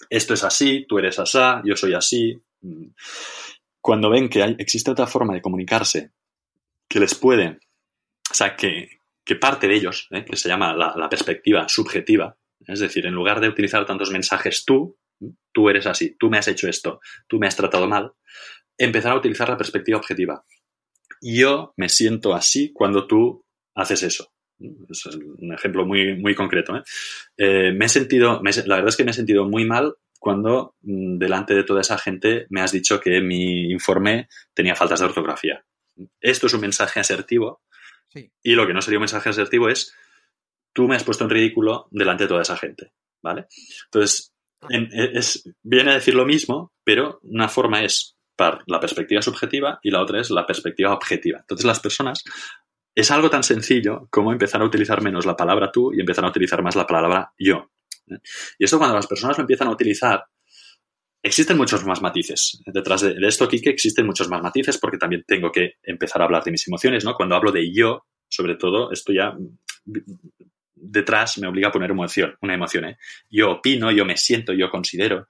[0.08, 2.40] esto es así, tú eres asá, yo soy así.
[3.80, 6.12] Cuando ven que hay, existe otra forma de comunicarse
[6.88, 7.58] que les puede,
[8.30, 10.24] o sea, que, que parte de ellos, ¿eh?
[10.24, 12.36] que se llama la, perspectiva subjetiva,
[12.66, 14.98] es decir, en lugar de utilizar tantos mensajes tú,
[15.52, 18.12] tú eres así, tú me has hecho esto, tú me has tratado mal,
[18.76, 20.44] empezar a utilizar la perspectiva objetiva.
[21.22, 23.44] Yo me siento así cuando tú
[23.74, 24.32] haces eso.
[24.58, 26.76] Es un ejemplo muy, muy concreto.
[26.76, 26.82] ¿eh?
[27.36, 31.18] Eh, me he sentido, la verdad es que me he sentido muy mal cuando mm,
[31.18, 35.64] delante de toda esa gente me has dicho que mi informe tenía faltas de ortografía.
[36.21, 37.62] Esto es un mensaje asertivo
[38.43, 39.95] y lo que no sería un mensaje asertivo es,
[40.73, 42.93] tú me has puesto en ridículo delante de toda esa gente,
[43.23, 43.47] ¿vale?
[43.87, 44.35] Entonces,
[44.68, 49.79] e, es, viene a decir lo mismo, pero una forma es para la perspectiva subjetiva
[49.83, 51.39] y la otra es la perspectiva objetiva.
[51.41, 52.25] Entonces, las personas
[52.95, 56.29] es algo tan sencillo como empezar a utilizar menos la palabra tú y empezar a
[56.29, 57.71] utilizar más la palabra yo.
[58.58, 60.24] Y esto cuando las personas lo empiezan a utilizar,
[61.22, 62.62] Existen muchos más matices.
[62.64, 66.42] Detrás de, esto, Kike, existen muchos más matices porque también tengo que empezar a hablar
[66.44, 67.14] de mis emociones, ¿no?
[67.14, 69.36] Cuando hablo de yo, sobre todo, esto ya
[70.74, 72.96] detrás me obliga a poner emoción, una emoción, ¿eh?
[73.28, 75.28] Yo opino, yo me siento, yo considero.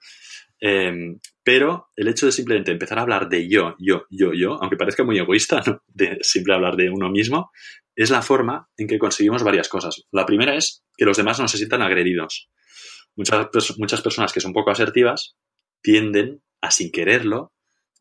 [0.61, 4.77] Em, pero el hecho de simplemente empezar a hablar de yo, yo, yo, yo, aunque
[4.77, 5.83] parezca muy egoísta, ¿no?
[5.89, 7.51] de siempre hablar de uno mismo,
[7.97, 10.05] es la forma en que conseguimos varias cosas.
[10.13, 12.49] La primera es que los demás no se sientan agredidos.
[13.21, 15.37] Muchas, muchas personas que son poco asertivas
[15.83, 17.53] tienden a, sin quererlo,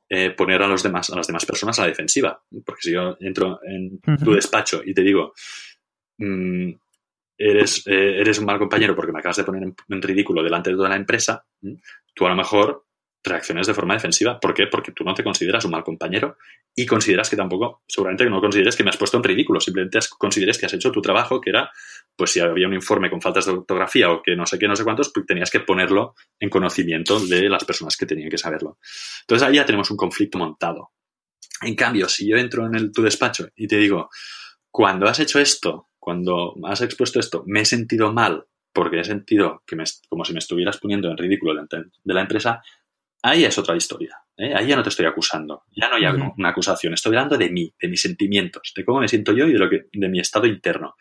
[0.08, 2.42] eh, poner a los demás, a las demás personas a la defensiva.
[2.66, 5.34] Porque si yo entro en tu despacho y te digo,
[6.20, 6.72] mm,
[7.38, 10.78] eres, eh, eres un mal compañero porque me acabas de poner en, ridículo delante de
[10.78, 11.46] toda la empresa,
[12.14, 12.86] tú a lo mejor
[13.24, 14.40] reacciones de forma defensiva.
[14.40, 14.68] ¿Por qué?
[14.68, 16.38] Porque tú no te consideras un mal compañero
[16.76, 20.58] y consideras que tampoco, seguramente no consideres que me has puesto en ridículo, simplemente consideres
[20.58, 21.70] que has hecho tu trabajo, que era,
[22.16, 24.76] pues si había un informe con faltas de ortografía o que no sé qué, no
[24.76, 28.78] sé cuántos, pues tenías que ponerlo en conocimiento de las personas que tenían que saberlo.
[29.22, 30.92] Entonces ahí ya tenemos un conflicto montado.
[31.62, 34.10] En cambio, si yo entro en el, tu despacho y te digo,
[34.72, 39.64] cuando has hecho esto, cuando has expuesto esto, me he sentido mal porque he sentido
[39.66, 42.62] que me, como si me estuvieras poniendo en ridículo de la empresa,
[43.22, 44.18] ahí es otra historia.
[44.38, 44.54] ¿eh?
[44.56, 46.06] Ahí ya no te estoy acusando, ya no hay
[46.38, 49.54] una acusación, estoy hablando de mí, de mis sentimientos, de cómo me siento yo y
[49.54, 50.96] de, lo que, de mi estado interno.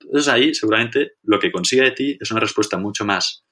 [0.00, 3.44] Entonces ahí seguramente lo que consigue de ti es una respuesta mucho más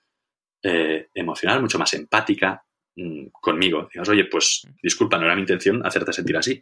[0.63, 2.65] eh, emocional, mucho más empática
[2.97, 3.89] mm, conmigo.
[3.93, 6.61] Digas, oye, pues disculpa, no era mi intención hacerte sentir así.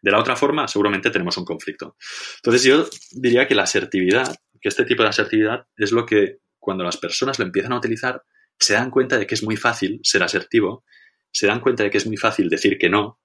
[0.00, 1.96] De la otra forma, seguramente tenemos un conflicto.
[2.36, 6.84] Entonces yo diría que la asertividad, que este tipo de asertividad es lo que cuando
[6.84, 8.22] las personas lo empiezan a utilizar,
[8.64, 10.84] se dan cuenta de que es muy fácil ser asertivo,
[11.30, 13.18] se dan cuenta de que es muy fácil decir que no.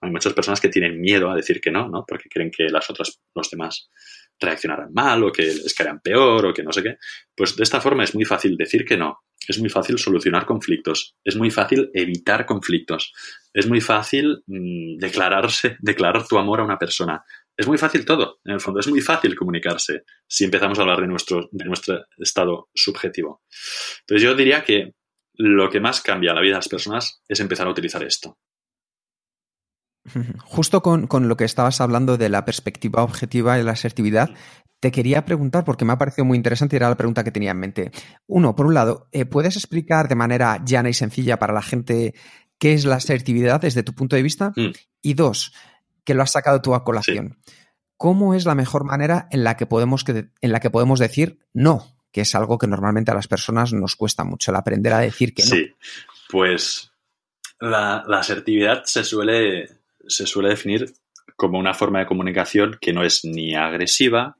[0.00, 2.04] Hay muchas personas que tienen miedo a decir que no, ¿no?
[2.06, 3.90] Porque creen que las otras, los demás
[4.38, 6.96] reaccionarán mal o que les caerán peor o que no sé qué.
[7.34, 11.16] Pues de esta forma es muy fácil decir que no, es muy fácil solucionar conflictos,
[11.24, 13.12] es muy fácil evitar conflictos,
[13.52, 17.24] es muy fácil mm, declararse, declarar tu amor a una persona,
[17.56, 21.00] es muy fácil todo, en el fondo, es muy fácil comunicarse si empezamos a hablar
[21.00, 23.42] de nuestro, de nuestro estado subjetivo.
[24.00, 24.92] Entonces yo diría que
[25.34, 28.38] lo que más cambia la vida de las personas es empezar a utilizar esto.
[30.44, 34.30] Justo con, lo que estabas hablando de la perspectiva objetiva y la asertividad,
[34.80, 37.52] te quería preguntar, porque me ha parecido muy interesante y era la pregunta que tenía
[37.52, 37.90] en mente.
[38.26, 42.14] Uno, por un lado, eh, ¿puedes explicar de manera llana y sencilla para la gente
[42.58, 44.52] qué es la asertividad desde tu punto de vista?
[44.54, 44.72] Mm.
[45.02, 45.52] Y dos,
[46.06, 47.38] que lo has sacado tú a colación.
[47.98, 51.98] ¿Cómo es la mejor manera en la, que podemos en la que podemos decir no?
[52.12, 55.34] Que es algo que normalmente a las personas nos cuesta mucho, el aprender a decir
[55.34, 55.50] que no.
[55.50, 55.74] Sí,
[56.30, 56.92] pues
[57.60, 59.68] la, asertividad se suele,
[60.06, 60.94] se suele definir
[61.36, 64.38] como una forma de comunicación que no es ni agresiva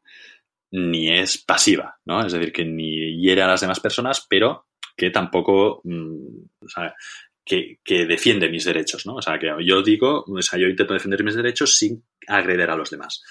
[0.70, 2.24] ni es pasiva, ¿no?
[2.24, 6.44] Es decir, que ni hiere a las demás personas, pero que tampoco mm,
[7.46, 9.14] que, defiende mis derechos, ¿no?
[9.14, 12.76] O sea, que yo digo, o sea, yo intento defender mis derechos sin agreder a
[12.76, 13.22] los demás.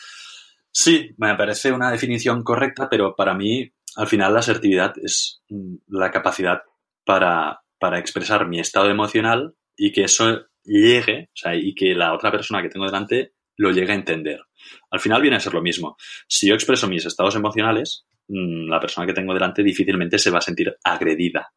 [0.71, 5.75] Sí, me parece una definición correcta, pero para mí, al final, la asertividad es mm,
[5.89, 6.61] la capacidad
[7.03, 12.13] para, para expresar mi estado emocional y que eso llegue, o sea, y que la
[12.13, 14.41] otra persona que tengo delante lo llegue a entender.
[14.89, 15.97] Al final viene a ser lo mismo.
[16.27, 20.41] Si yo expreso mis estados emocionales, la persona que tengo delante difícilmente se va a
[20.41, 21.51] sentir agredida.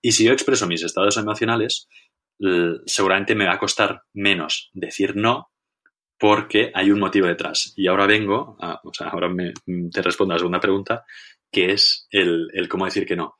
[0.00, 1.88] Y si yo expreso mis estados emocionales,
[2.86, 5.50] seguramente me va a costar menos decir no
[6.18, 7.72] porque hay un motivo detrás.
[7.76, 9.28] Y ahora vengo, o sea, ahora
[9.92, 11.04] te respondo a la segunda pregunta,
[11.50, 13.36] que es el, el cómo decir que no.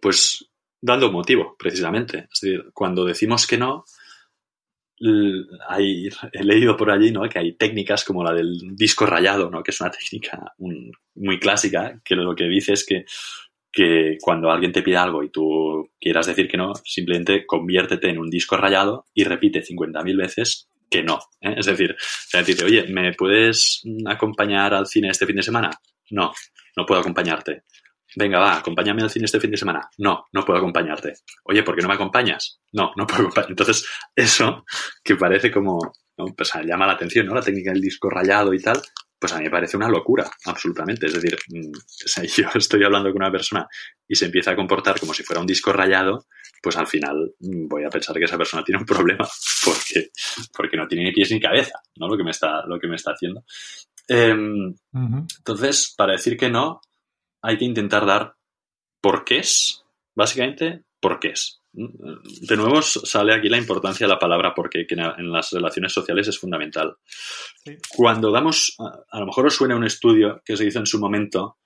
[0.00, 0.50] Pues
[0.80, 2.28] dando un motivo, precisamente.
[2.32, 3.84] Es decir, cuando decimos que no,
[5.68, 7.28] hay, he leído por allí ¿no?
[7.28, 9.62] que hay técnicas como la del disco rayado, ¿no?
[9.62, 10.52] que es una técnica
[11.14, 13.04] muy clásica, que lo que dice es que,
[13.72, 18.18] que cuando alguien te pide algo y tú quieras decir que no, simplemente conviértete en
[18.18, 21.18] un disco rayado y repite 50.000 veces que no.
[21.40, 21.54] ¿eh?
[21.56, 21.96] Es decir,
[22.34, 25.70] o dice, oye, ¿me puedes acompañar al cine este fin de semana?
[26.10, 26.32] No,
[26.76, 27.62] no puedo acompañarte.
[28.16, 29.88] Venga, va, acompáñame al cine este fin de semana.
[29.98, 31.14] No, no puedo acompañarte.
[31.44, 32.60] Oye, ¿por qué no me acompañas?
[32.72, 33.52] No, no puedo acompañarte.
[33.52, 34.64] Entonces, eso
[35.02, 35.78] que parece como,
[36.36, 37.34] pues llama la atención, ¿no?
[37.34, 38.80] La técnica del disco rayado y tal,
[39.18, 41.06] pues a mí me parece una locura, absolutamente.
[41.06, 41.72] Es decir, mm,
[42.36, 43.68] yo estoy hablando con una persona
[44.08, 46.26] y se empieza a comportar como si fuera un disco rayado,
[46.62, 49.28] pues al final mm, voy a pensar que esa persona tiene un problema
[49.64, 50.10] porque,
[50.56, 52.08] porque no tiene ni pies ni cabeza, ¿no?
[52.08, 53.44] Lo que me está, lo que me está haciendo.
[54.08, 56.80] Em, entonces, para decir que no,
[57.42, 58.36] hay que intentar dar
[59.00, 59.84] porqués,
[60.14, 61.60] básicamente porqués.
[61.72, 66.26] De nuevo sale aquí la importancia de la palabra porque, que en las relaciones sociales
[66.26, 66.96] es fundamental.
[67.90, 71.58] Cuando damos, a, lo mejor os suena un estudio que se hizo en su momento,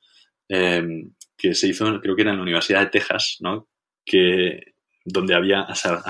[0.49, 3.69] em, que se hizo, creo que era en la Universidad de Texas, ¿no?
[4.05, 5.67] Que donde había,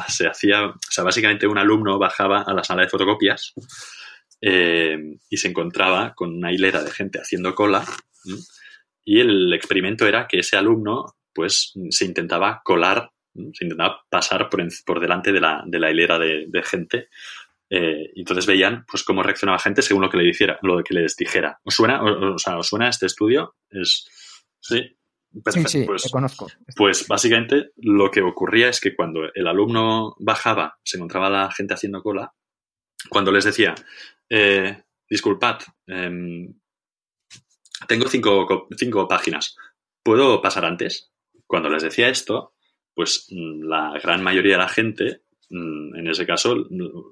[0.09, 3.55] se hacía, o sea, básicamente un alumno bajaba a la sala de fotocopias
[4.41, 7.85] em, y se encontraba con una hilera de gente haciendo cola.
[9.05, 14.67] Y el experimento era que ese alumno, pues, se intentaba colar, se intentaba pasar por,
[14.87, 17.09] por delante de la, de la hilera de, gente.
[17.71, 21.17] Eh, entonces veían, pues, cómo reaccionaba gente según lo que le dijera, lo que les
[21.17, 21.59] dijera.
[21.65, 23.57] ¿Os suena, o, sea, ¿os suena este estudio?
[23.71, 24.09] Es,
[24.61, 24.97] sí,
[25.51, 26.47] Sí, sí, pues, te conozco.
[26.77, 31.75] Pues básicamente lo que ocurría es que cuando el alumno bajaba, se encontraba la gente
[31.75, 32.33] haciendo cola,
[33.09, 33.75] cuando les decía,
[34.29, 36.55] eh, disculpad, em,
[37.89, 39.57] tengo cinco, cinco páginas,
[40.03, 41.13] ¿puedo pasar antes?
[41.47, 42.55] Cuando les decía esto,
[42.95, 46.55] pues mm, la gran mayoría de la gente, mm, en ese caso,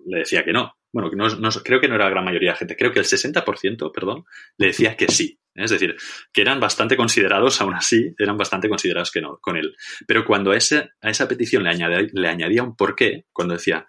[0.07, 0.75] le decía que no.
[0.93, 3.07] Bueno, no, creo que no era la gran mayoría de la gente, creo que el
[3.07, 4.25] 60%, perdón,
[4.59, 5.39] le decía que sí.
[5.55, 5.97] Es decir,
[6.33, 9.75] que eran bastante considerados, aún así, eran bastante considerados que no, con él.
[10.07, 13.87] Pero cuando a esa petición le añadía, le añadía un porqué, cuando decía,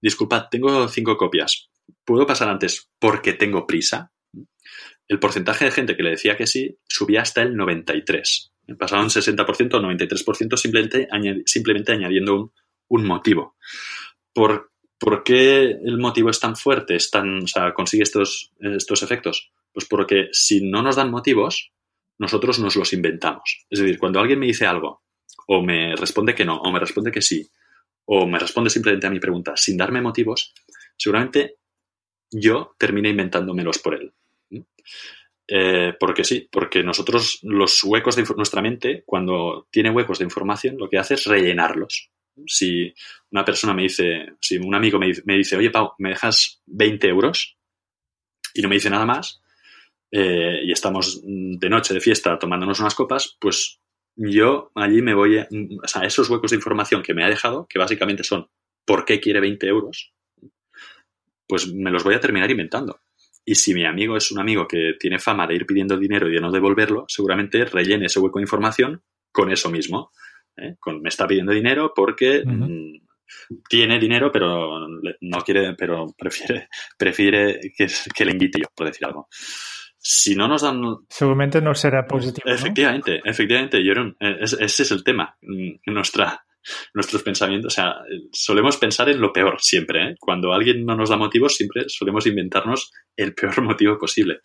[0.00, 1.70] disculpad, tengo cinco copias,
[2.04, 4.13] ¿puedo pasar antes porque tengo prisa?
[5.08, 8.50] El porcentaje de gente que le decía que sí subía hasta el 93%.
[8.78, 12.52] Pasaba un 60% al 93% simplemente, añadi- simplemente añadiendo
[12.88, 13.56] un, motivo.
[14.32, 19.02] ¿Por, por qué el motivo es tan fuerte, es tan, o sea, consigue estos, estos
[19.02, 19.52] efectos?
[19.72, 21.72] Pues porque si no nos dan motivos,
[22.18, 23.66] nosotros nos los inventamos.
[23.68, 25.02] Es decir, cuando alguien me dice algo,
[25.46, 27.46] o me responde que no, o me responde que sí,
[28.06, 30.54] o me responde simplemente a mi pregunta sin darme motivos,
[30.96, 31.56] seguramente
[32.30, 34.12] yo termine inventándomelos por él.
[35.46, 40.76] Eh, porque sí, porque nosotros los huecos de nuestra mente, cuando tiene huecos de información,
[40.78, 42.10] lo que hace es rellenarlos.
[42.46, 42.92] Si
[43.30, 47.56] una persona me dice, si un amigo me, dice- oye Pau, ¿me dejas 20 euros?
[48.54, 49.42] Y no me dice nada más,
[50.12, 53.80] eh, y estamos de noche de fiesta tomándonos unas copas, pues
[54.16, 55.48] yo allí me voy, a,
[55.84, 58.48] o sea, esos huecos de información que me ha dejado, que básicamente son
[58.86, 60.14] ¿por qué quiere 20 euros?
[61.46, 63.00] Pues me los voy a terminar inventando.
[63.44, 66.34] Y si mi amigo es un amigo que tiene fama de ir pidiendo dinero y
[66.34, 70.10] de no devolverlo, seguramente rellene ese hueco de información con eso mismo.
[70.56, 70.76] ¿eh?
[70.80, 73.06] Con me está pidiendo dinero porque mm,
[73.68, 74.86] tiene dinero, pero
[75.20, 76.68] no quiere, pero prefiere,
[76.98, 79.28] prefiere que, que le invite yo, por decir algo.
[79.98, 82.48] Si no nos dan Seguramente no será positivo.
[82.48, 82.54] ¿no?
[82.54, 85.36] Efectivamente, efectivamente, Jeroen, eh, es- ese es el tema.
[85.42, 86.44] Mm, Nuestra,
[86.92, 87.96] nuestros pensamientos, o sea,
[88.32, 90.10] solemos pensar en lo peor siempre.
[90.10, 90.14] ¿eh?
[90.18, 94.40] Cuando alguien no nos da motivos, siempre solemos inventarnos el peor motivo posible.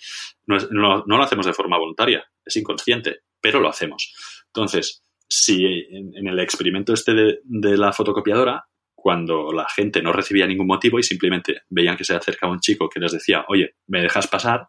[0.45, 0.57] No,
[1.05, 4.13] lo hacemos de forma voluntaria, es inconsciente, pero lo hacemos.
[4.47, 8.65] Entonces, si en, el experimento este de, de la fotocopiadora,
[8.95, 12.89] cuando la gente no recibía ningún motivo y simplemente veían que se acercaba un chico
[12.89, 14.67] que les decía, oye, ¿me dejas pasar?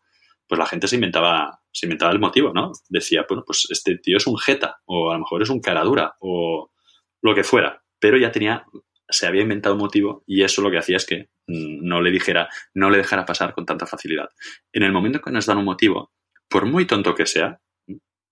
[0.51, 2.73] pues la gente se inventaba, se inventaba el motivo, ¿no?
[2.89, 5.85] Decía, bueno, pues este tío es un jeta, o a lo mejor es un cara
[5.85, 6.73] dura, o
[7.23, 7.83] lo que fuera.
[7.99, 8.65] Pero ya tenía,
[9.09, 12.11] se había inventado un motivo y eso lo que hacía es que mm, no le
[12.11, 14.29] dijera, no le dejara pasar con tanta facilidad.
[14.73, 16.13] En el momento que nos dan un motivo,
[16.49, 17.61] por muy tonto que sea,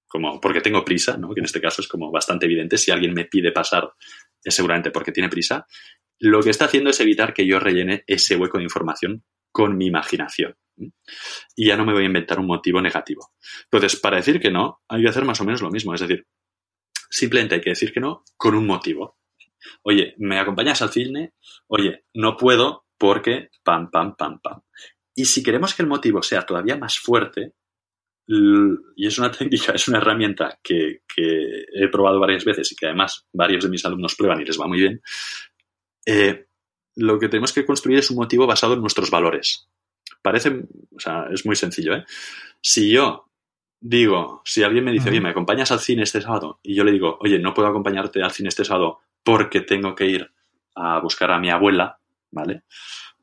[0.08, 1.34] como porque tengo prisa, ¿no?
[1.34, 3.92] Que en este caso es como bastante evidente, si alguien me pide pasar,
[4.42, 5.66] es seguramente porque tiene prisa,
[6.18, 9.22] lo que está haciendo es evitar que yo rellene ese hueco de información
[9.52, 10.56] con mi imaginación
[11.56, 13.32] y ya no me voy a inventar un motivo negativo.
[13.64, 15.94] Entonces, para decir que no, hay que hacer más o menos lo mismo.
[15.94, 16.26] Es decir,
[17.08, 19.18] simplemente hay que decir que no con un motivo.
[19.82, 21.34] Oye, ¿me acompañas al cine?
[21.66, 24.60] Oye, no puedo porque pam, pam, pam, pam.
[25.14, 27.54] Y si queremos que el motivo sea todavía más fuerte,
[28.26, 32.86] y es una técnica, es una herramienta que, que he probado varias veces y que
[32.86, 35.00] además varios de mis alumnos prueban y les va muy bien,
[36.06, 36.46] eh,
[36.96, 39.68] lo que tenemos que construir es un motivo basado en nuestros valores.
[40.22, 40.50] Parece,
[40.94, 42.04] o sea, es muy sencillo, ¿eh?
[42.60, 43.27] Si yo
[43.80, 45.10] digo, si alguien me dice, Ujú.
[45.12, 46.60] oye, ¿me acompañas al cine este sábado?
[46.62, 50.06] Y yo le digo, oye, no puedo acompañarte al cine este sábado porque tengo que
[50.06, 50.30] ir
[50.74, 51.98] a buscar a mi abuela,
[52.30, 52.62] ¿vale?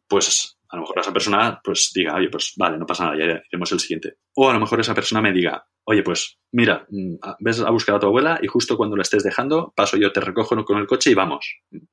[0.07, 3.41] Pues a lo mejor esa persona pues diga, oye, pues vale, no pasa nada, ya
[3.49, 4.17] iremos el siguiente.
[4.35, 7.95] O a lo mejor esa persona me diga, oye, pues mira, mm, ves a buscar
[7.95, 10.87] a tu abuela y justo cuando la estés dejando, paso yo, te recojo con el
[10.87, 11.45] coche y vamos.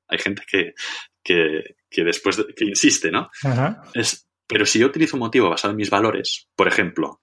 [0.09, 0.75] Hay gente que,
[1.23, 3.31] que, que después, de- que insiste, ¿no?
[3.95, 7.21] Es, pero si yo utilizo un motivo basado en mis valores, por ejemplo,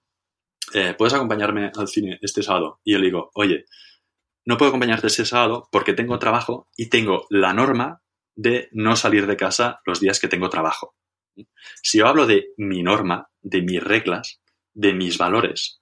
[0.74, 2.80] eh, ¿puedes acompañarme al cine este sábado?
[2.84, 3.66] Y yo le digo, oye,
[4.46, 8.02] no puedo acompañarte este sábado porque tengo trabajo y tengo la norma
[8.36, 10.96] de no salir de casa los días que tengo trabajo.
[11.82, 14.42] Si yo hablo de mi norma, de mis reglas,
[14.74, 15.82] de mis valores,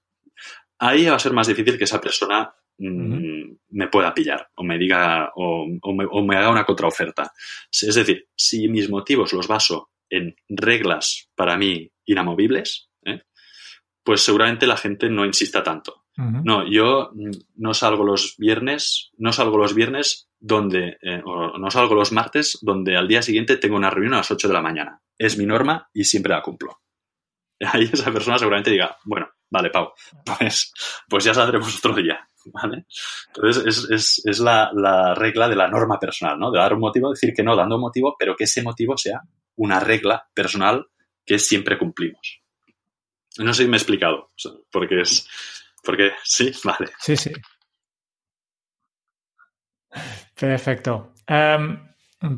[0.79, 4.77] ahí va a ser más difícil que esa persona mm, me pueda pillar o me
[4.77, 7.31] diga o, o me, o me haga una contraoferta.
[7.71, 12.89] Es decir, si mis motivos los baso en reglas para mí inamovibles.
[14.08, 16.05] Pues seguramente la gente no insista tanto.
[16.16, 17.12] No, yo
[17.58, 22.58] no salgo los viernes, no salgo los viernes donde, eh, o no salgo los martes
[22.62, 25.01] donde al día siguiente tengo una reunión a las 8 de la mañana.
[25.18, 26.80] Es mi norma y siempre la cumplo.
[27.60, 29.91] Ahí esa persona seguramente diga, bueno, vale, Pau,
[30.39, 30.72] pues,
[31.10, 32.86] pues ya saldremos otro día, ¿vale?
[33.36, 36.49] Entonces es, es, es la, la regla de la norma personal, ¿no?
[36.49, 39.20] De dar un motivo, decir que no dando un motivo, pero que ese motivo sea
[39.58, 40.88] una regla personal
[41.26, 42.41] que siempre cumplimos.
[43.39, 44.31] No sé si me he explicado,
[44.71, 45.27] porque es,
[45.83, 46.91] porque sí, vale.
[46.99, 47.31] Sí, sí.
[50.39, 51.13] Perfecto.
[51.25, 51.79] Em,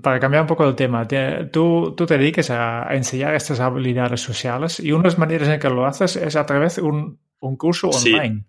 [0.02, 1.08] para cambiar un poco el tema,
[1.52, 5.60] tú, tú te dediques a, enseñar estas habilidades sociales y una de las maneras en
[5.60, 8.46] que lo haces es a través de un, un curso online.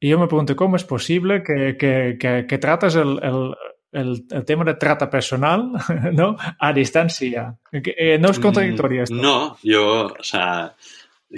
[0.00, 4.64] Y yo me pregunto cómo es posible que, que, que, tratas el, el, el, tema
[4.64, 5.72] de trata personal
[6.12, 6.36] ¿no?
[6.58, 7.56] a distancia.
[7.72, 9.14] Eh, ¿No es contradictorio esto?
[9.14, 10.74] No, yo, o sea,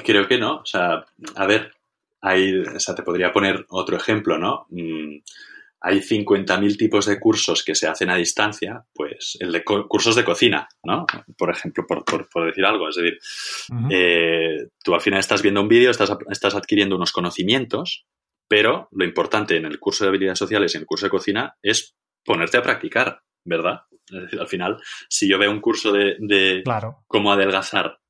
[0.04, 0.58] creo que no.
[0.58, 1.04] O sea,
[1.36, 1.72] a ver,
[2.20, 4.66] hay, o sea, te podría poner otro ejemplo, ¿no?
[4.70, 5.18] Mm,
[5.80, 10.24] hay 50.000 tipos de cursos que se hacen a distancia, pues el de cursos de
[10.24, 11.06] cocina, ¿no?
[11.36, 12.88] Por ejemplo, por, por, decir algo.
[12.88, 13.18] Es decir,
[13.90, 18.06] eh, tú al final estás viendo un vídeo, estás, estás adquiriendo unos conocimientos,
[18.48, 21.56] pero lo importante en el curso de habilidades sociales y en el curso de cocina
[21.62, 23.82] es ponerte a practicar, ¿verdad?
[24.10, 24.78] Es decir, al final,
[25.08, 26.64] si yo veo un curso de, de
[27.06, 28.00] cómo adelgazar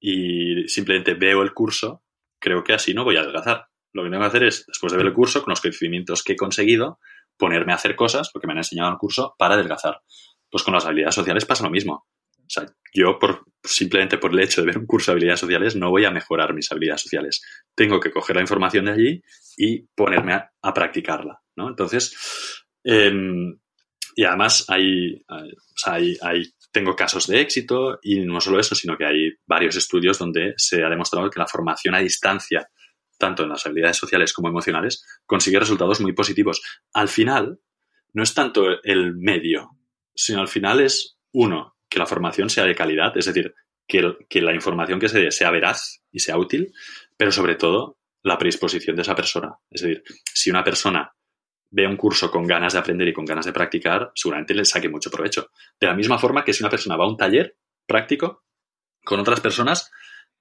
[0.00, 2.02] y simplemente veo el curso,
[2.38, 3.68] creo que así no voy a adelgazar.
[3.92, 6.34] Lo que tengo que hacer es, después de ver el curso, con los conocimientos que
[6.34, 6.98] he conseguido,
[7.36, 10.02] ponerme a hacer cosas, porque me han enseñado el curso, para adelgazar.
[10.50, 12.06] Pues con las habilidades sociales pasa lo mismo.
[12.38, 15.74] O sea, yo por, simplemente por el hecho de ver un curso de habilidades sociales
[15.74, 17.42] no voy a mejorar mis habilidades sociales.
[17.74, 19.22] Tengo que coger la información de allí
[19.56, 21.68] y ponerme a, practicarla, ¿no?
[21.68, 23.58] Entonces, em,
[24.16, 25.22] y además hay,
[26.22, 26.42] hay,
[26.72, 30.82] tengo casos de éxito y no solo eso, sino que hay varios estudios donde se
[30.82, 32.68] ha demostrado que la formación a distancia
[33.18, 36.62] tanto en las habilidades sociales como emocionales, consigue resultados muy positivos.
[36.92, 37.60] Al final,
[38.12, 39.70] no es tanto el medio,
[40.14, 43.54] sino al final es, uno, que la formación sea de calidad, es decir,
[43.86, 46.72] que, que la información que se dé sea veraz y sea útil,
[47.16, 49.54] pero sobre todo la predisposición de esa persona.
[49.70, 50.02] Es decir,
[50.32, 51.12] si una persona
[51.70, 54.88] ve un curso con ganas de aprender y con ganas de practicar, seguramente le saque
[54.88, 55.50] mucho provecho.
[55.80, 57.56] De la misma forma que si una persona va a un taller
[57.86, 58.44] práctico
[59.04, 59.90] con otras personas,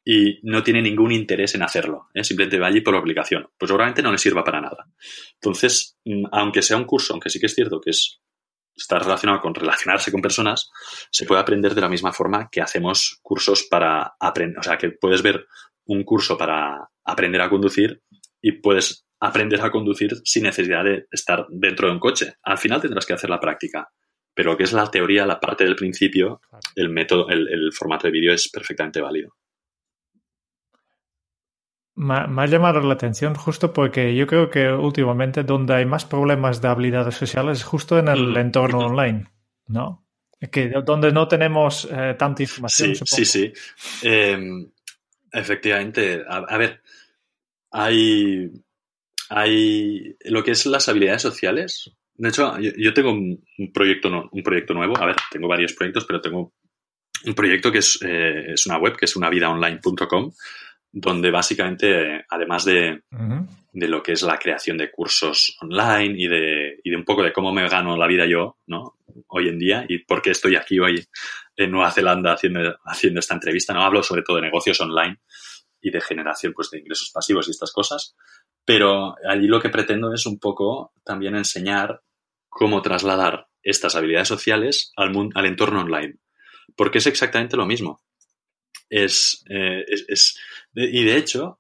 [0.08, 2.24] y no tiene ningún interés en hacerlo, ¿eh?
[2.24, 4.88] simplemente va allí por obligación, pues seguramente no le sirva para nada.
[5.34, 8.22] Entonces, mm, aunque sea un curso, aunque sí que es cierto que es
[8.76, 10.70] está relacionado con relacionarse con personas,
[11.10, 14.90] se puede aprender de la misma forma que hacemos cursos para aprender, o sea, que
[14.90, 15.48] puedes ver
[15.86, 18.04] un curso para aprender a conducir
[18.42, 22.34] y puedes aprender a conducir sin necesidad de estar dentro de un coche.
[22.44, 23.90] Al final tendrás que hacer la práctica,
[24.34, 26.42] pero lo que es la teoría, la parte del principio,
[26.76, 29.36] el método, el formato de vídeo es perfectamente válido.
[31.98, 36.62] Me, ha llamado la atención justo porque yo creo que últimamente donde hay más problemas
[36.62, 38.38] de habilidades sociales es justo en el mm.
[38.38, 39.32] entorno online,
[39.68, 40.06] ¿no?
[40.52, 42.96] Que donde no tenemos eh, tanta información.
[42.96, 43.54] Sí, sí, sí.
[44.04, 44.70] Em,
[45.32, 46.82] efectivamente, a, ver,
[47.72, 48.52] hay,
[49.30, 51.92] hay lo que es las habilidades sociales.
[52.14, 54.98] De hecho, yo, tengo un, proyecto un proyecto nuevo.
[54.98, 56.54] A ver, tengo varios proyectos, pero tengo
[57.26, 60.32] un proyecto que es, eh, es una web que es unavidaonline.com
[60.98, 63.02] donde básicamente, además de,
[63.74, 67.22] de, lo que es la creación de cursos online y de, y de un poco
[67.22, 68.98] de cómo me gano la vida yo, ¿no?
[69.28, 71.06] Hoy en día y por qué estoy aquí hoy
[71.58, 73.84] en Nueva Zelanda haciendo, haciendo esta entrevista, ¿no?
[73.84, 75.20] Hablo sobre todo de negocios online
[75.82, 78.16] y de generación, pues, de ingresos pasivos y estas cosas.
[78.66, 82.02] Pero allí lo que pretendo es un poco también enseñar
[82.50, 86.16] cómo trasladar estas habilidades sociales al, mundo, al entorno online.
[86.76, 88.02] Porque es exactamente lo mismo.
[88.90, 90.40] Es, eh, es
[90.74, 91.60] y de hecho,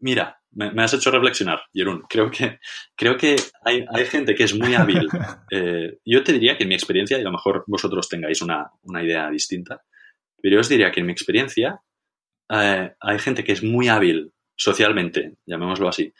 [0.00, 2.02] mira, me, has hecho reflexionar, Jerún.
[2.08, 2.58] Creo que,
[2.96, 5.08] creo que hay, gente que es muy hábil.
[5.50, 8.70] Eh, yo te diría que en mi experiencia, y a lo mejor vosotros tengáis una,
[9.02, 9.82] idea distinta,
[10.42, 11.80] pero yo os diría que en mi experiencia
[12.50, 16.12] eh, hay gente que es muy hábil socialmente, llamémoslo así,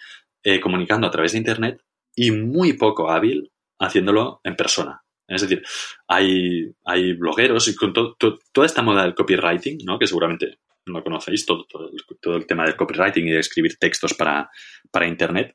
[0.43, 1.83] eh, comunicando a través de Internet
[2.15, 5.03] y muy poco hábil haciéndolo en persona.
[5.27, 5.63] Es decir,
[6.07, 9.99] hay, hay blogueros y con toda esta moda del copywriting, ¿no?
[9.99, 14.51] que seguramente no conocéis, todo, todo, el, tema del copywriting y de escribir textos para,
[14.91, 15.55] para Internet.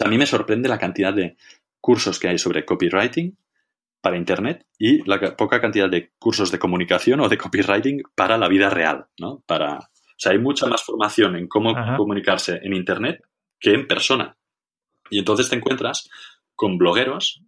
[0.00, 1.36] a mí me sorprende la cantidad de
[1.80, 3.36] cursos que hay sobre copywriting
[4.00, 8.48] para Internet y la poca cantidad de cursos de comunicación o de copywriting para la
[8.48, 9.44] vida real, ¿no?
[9.46, 9.78] Para,
[10.22, 13.22] sea, hay mucha más formación en cómo comunicarse en Internet
[13.58, 14.36] que en persona.
[15.10, 16.08] Y entonces te encuentras
[16.54, 17.42] con blogueros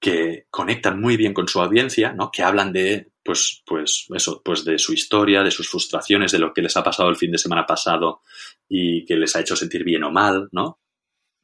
[0.00, 2.30] que conectan muy bien con su audiencia, ¿no?
[2.30, 6.52] Que hablan de pues, pues eso, pues de su historia, de sus frustraciones, de lo
[6.52, 8.22] que les ha pasado el fin de semana pasado
[8.68, 10.78] y que les ha hecho sentir bien o mal, ¿no?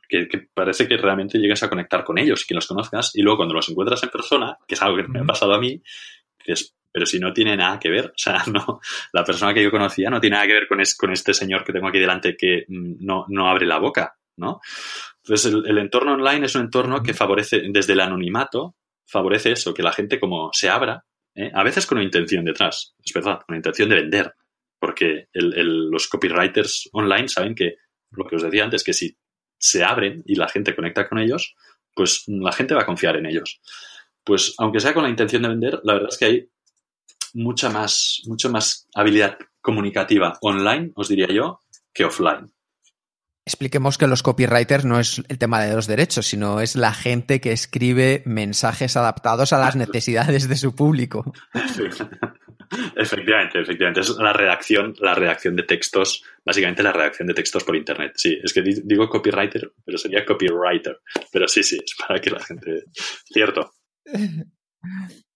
[0.08, 3.38] Que, parece que realmente llegas a conectar con ellos y que los conozcas y luego
[3.38, 5.82] cuando los encuentras en persona, que es algo que me ha pasado a mí,
[6.38, 8.80] dices, pero si no tiene nada que ver, o sea, no,
[9.12, 11.72] la persona que yo conocía no tiene nada que ver con, con este señor que
[11.72, 14.60] tengo aquí delante que mm, no, no abre la boca, ¿no?
[15.24, 18.76] Entonces, el, el, entorno online es un entorno que favorece, desde el anonimato,
[19.06, 21.50] favorece eso, que la gente como se abra ¿eh?
[21.54, 24.34] a veces con una intención detrás, es verdad, con la intención de vender,
[24.78, 27.76] porque los copywriters online saben que,
[28.10, 29.16] lo que os decía antes, que si
[29.58, 31.54] se abren y la gente conecta con ellos,
[31.94, 33.60] pues la gente va a confiar en ellos.
[34.24, 36.48] Pues aunque sea con la intención de vender, la verdad es que hay
[37.34, 41.60] mucha más, mucho más habilidad comunicativa online, os diría yo,
[41.92, 42.52] que offline.
[43.44, 47.40] Expliquemos que los copywriters no es el tema de los derechos, sino es la gente
[47.40, 51.32] que escribe mensajes adaptados a las necesidades de su público.
[52.96, 54.00] Efectivamente, efectivamente.
[54.00, 58.12] Es la redacción, la redacción de textos, básicamente la redacción de textos por internet.
[58.16, 61.00] Sí, es que digo copywriter, pero sería copywriter.
[61.30, 62.84] Pero sí, sí, es para que la gente.
[63.26, 63.72] Cierto.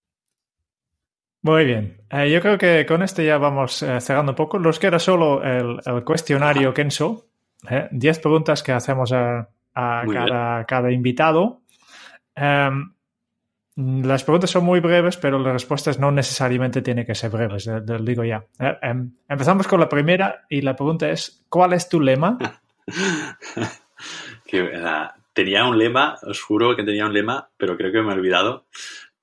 [1.47, 2.01] Muy bien.
[2.09, 4.59] Eh, yo creo que con esto ya vamos eh, cerrando un poco.
[4.59, 7.27] Nos queda solo el, cuestionario Kenso.
[7.69, 11.61] Eh, diez preguntas que hacemos a, cada, invitado.
[12.35, 12.91] Em,
[13.77, 17.99] las preguntas son muy breves, pero las respuestas no necesariamente tienen que ser breves, lo
[17.99, 18.43] digo ya.
[18.81, 22.37] Em, empezamos con la primera y la pregunta es, ¿cuál es tu lema?
[25.33, 28.65] tenía un lema, os juro que tenía un lema, pero creo que me he olvidado.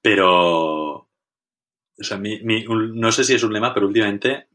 [0.00, 1.04] Pero
[1.98, 4.48] o sea, mi, mi, no sé si es un lema, pero últimamente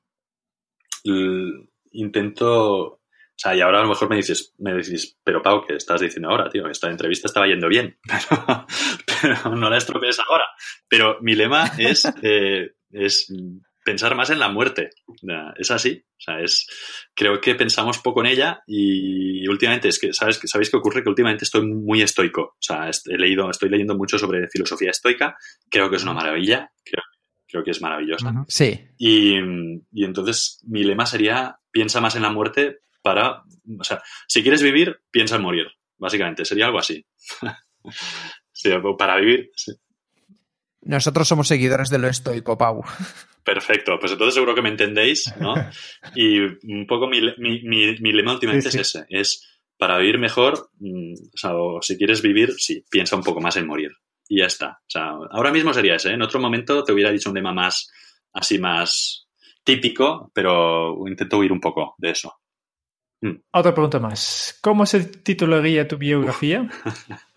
[1.92, 2.84] intento.
[2.84, 6.02] O sea, y ahora a lo mejor me dices, me dices, pero Pau, ¿qué estás
[6.02, 6.68] diciendo ahora, tío?
[6.68, 7.98] Esta entrevista estaba yendo bien,
[9.22, 10.46] pero, no la estropees ahora.
[10.90, 13.32] Pero mi lema es, eh, es
[13.86, 14.90] pensar más en la muerte.
[15.58, 16.04] Es así.
[16.18, 16.68] O sea, es,
[17.16, 20.42] creo que pensamos poco en ella y últimamente es que, ¿sabes?
[20.44, 21.02] ¿sabéis qué ocurre?
[21.02, 22.42] Que últimamente estoy muy estoico.
[22.42, 25.38] O sea, he leído, estoy leyendo mucho sobre filosofía estoica.
[25.70, 26.74] Creo que es una maravilla.
[26.84, 27.04] Creo
[27.50, 28.45] creo que es maravillosa.
[28.47, 28.80] Sí.
[28.97, 29.36] Y,
[29.93, 33.43] entonces mi lema sería, piensa más en la muerte para,
[33.80, 37.06] o sea, si quieres vivir, piensa en morir, básicamente, sería algo así.
[38.97, 39.52] para vivir.
[40.82, 42.84] Nosotros somos seguidores de lo estoico, Pau.
[43.43, 45.56] Perfecto, pues entonces seguro que me entendéis, ¿no?
[46.14, 51.52] Y un poco mi, lema últimamente es ese, es para vivir mejor, mm, o sea,
[51.82, 53.91] si quieres vivir, sí, piensa un poco más en morir
[54.30, 54.80] y ya está.
[54.82, 56.12] O sea, ahora mismo sería ese.
[56.12, 56.14] ¿eh?
[56.14, 57.92] En otro momento te hubiera dicho un lema más,
[58.32, 59.28] así más
[59.64, 62.34] típico, pero intento huir un poco de eso.
[63.22, 63.36] Mm.
[63.52, 64.58] Otra pregunta más.
[64.62, 66.70] ¿Cómo se titularía tu biografía?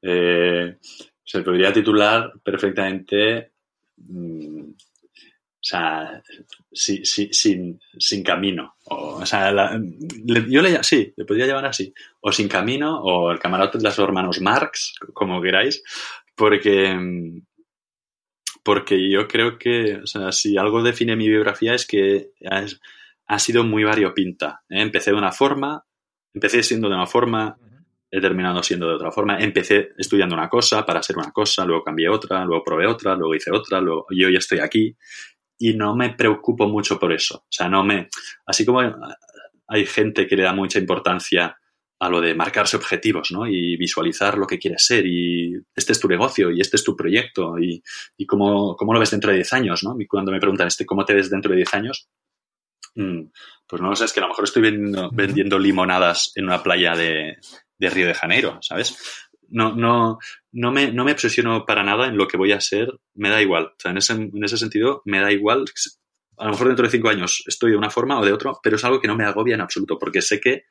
[0.00, 0.78] Eh,
[1.24, 3.50] se podría titular perfectamente
[3.96, 4.70] mm,
[5.68, 6.22] o sea,
[6.72, 8.76] sin, sin, camino.
[8.84, 11.92] O, sea, yo le sí, le podría llamar así.
[12.20, 15.82] O sin camino, o el camarote de los hermanos Marx, como queráis,
[16.34, 16.96] porque,
[18.62, 22.30] porque yo creo que, o sea, si algo define mi biografía es que
[23.26, 24.62] ha sido muy variopinta.
[24.70, 24.80] ¿eh?
[24.80, 25.84] Empecé de una forma,
[26.32, 27.58] empecé siendo de una forma,
[28.10, 29.38] he terminado siendo de otra forma.
[29.38, 33.34] Empecé estudiando una cosa para ser una cosa, luego cambié otra, luego probé otra, luego
[33.34, 34.96] hice otra, luego yo ya estoy aquí
[35.58, 37.38] y no me preocupo mucho por eso.
[37.38, 38.08] O sea, no me.
[38.46, 38.80] Así como
[39.66, 41.58] hay gente que le da mucha importancia
[42.00, 43.46] a lo de marcarse objetivos, ¿no?
[43.46, 46.94] Y visualizar lo que quieres ser y este es tu negocio y este es tu
[46.94, 47.82] proyecto y,
[48.16, 49.96] y cómo, cómo, lo ves dentro de 10 años, ¿no?
[50.00, 52.08] Y cuando me preguntan, este, ¿cómo te ves dentro de 10 años?
[52.94, 53.30] Mm,
[53.66, 56.62] pues no lo sé, es que a lo mejor estoy vendiendo, vendiendo limonadas en una
[56.62, 57.36] playa de,
[57.78, 59.27] de Río de Janeiro, ¿sabes?
[59.48, 60.18] No, no,
[60.52, 63.40] no, me, no me obsesiono para nada en lo que voy a ser, me da
[63.42, 63.72] igual.
[63.84, 65.64] En ese, en ese sentido, me da igual.
[66.36, 68.76] A lo mejor dentro de cinco años estoy de una forma o de otra, pero
[68.76, 70.64] es algo que no me agobia en absoluto, porque sé que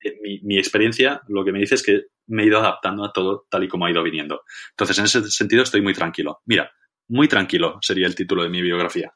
[0.00, 3.12] eh, mi, mi, experiencia lo que me dice es que me he ido adaptando a
[3.12, 4.42] todo tal y como ha ido viniendo.
[4.70, 6.40] Entonces, en ese sentido, estoy muy tranquilo.
[6.46, 6.72] Mira,
[7.08, 9.12] muy tranquilo sería el título de mi biografía.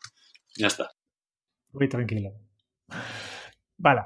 [0.57, 0.91] Ya está.
[1.73, 2.33] Muy tranquilo.
[3.77, 4.03] Vale.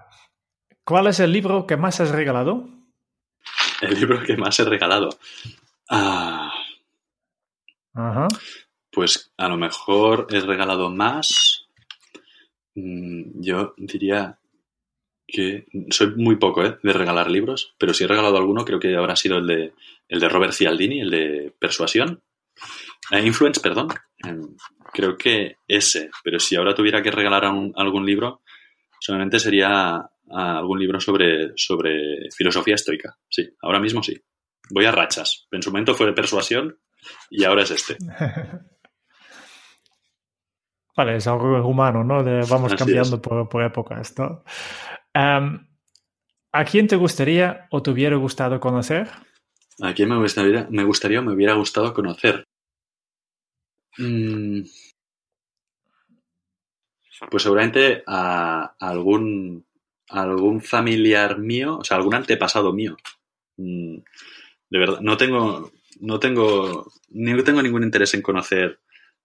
[0.85, 2.82] ¿Cuál es el libro que más has regalado?
[3.89, 5.11] el libro que más he regalado.
[5.91, 6.53] Ah,
[8.91, 11.67] Pues a lo mejor he regalado más.
[12.75, 14.39] Mm, yo diría
[15.27, 16.79] que soy muy poco ¿eh?
[16.83, 19.73] de regalar libros, pero si he regalado alguno creo que habrá sido el de,
[20.09, 22.23] el de Robert Cialdini, el de Persuasión.
[23.11, 23.89] Eh, influence, perdón.
[24.25, 24.57] Em,
[24.93, 28.43] creo que ese, pero si ahora tuviera que regalar algún libro,
[29.01, 33.17] solamente sería algún libro sobre, sobre filosofía estoica.
[33.29, 34.21] Sí, ahora mismo sí.
[34.71, 35.47] Voy a rachas.
[35.51, 36.79] En su momento fue de persuasión
[37.31, 37.97] y ahora es este.
[40.97, 42.23] Vale, es algo humano, ¿no?
[42.47, 44.45] vamos cambiando por, épocas, ¿no?
[45.15, 45.67] Em,
[46.53, 49.09] ¿A quién te gustaría o te hubiera gustado conocer?
[49.81, 52.45] ¿A quién me gustaría, me gustaría o me hubiera gustado conocer?
[53.97, 54.61] Mm.
[57.31, 59.65] Pues seguramente a algún
[60.13, 62.97] algún familiar mío, o sea, algún antepasado mío.
[63.57, 63.99] Mm,
[64.71, 68.81] de verdad, no tengo, no tengo, ni tengo ningún interés en conocer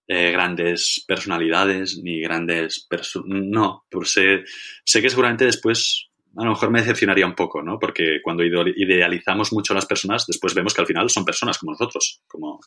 [0.06, 3.28] eh, grandes personalidades ni grandes personas.
[3.28, 4.44] No, pues sé,
[4.84, 7.78] sé que seguramente después a lo mejor me decepcionaría un poco, ¿no?
[7.78, 11.72] Porque cuando idealizamos mucho a las personas, después vemos que al final son personas como
[11.72, 12.60] nosotros, como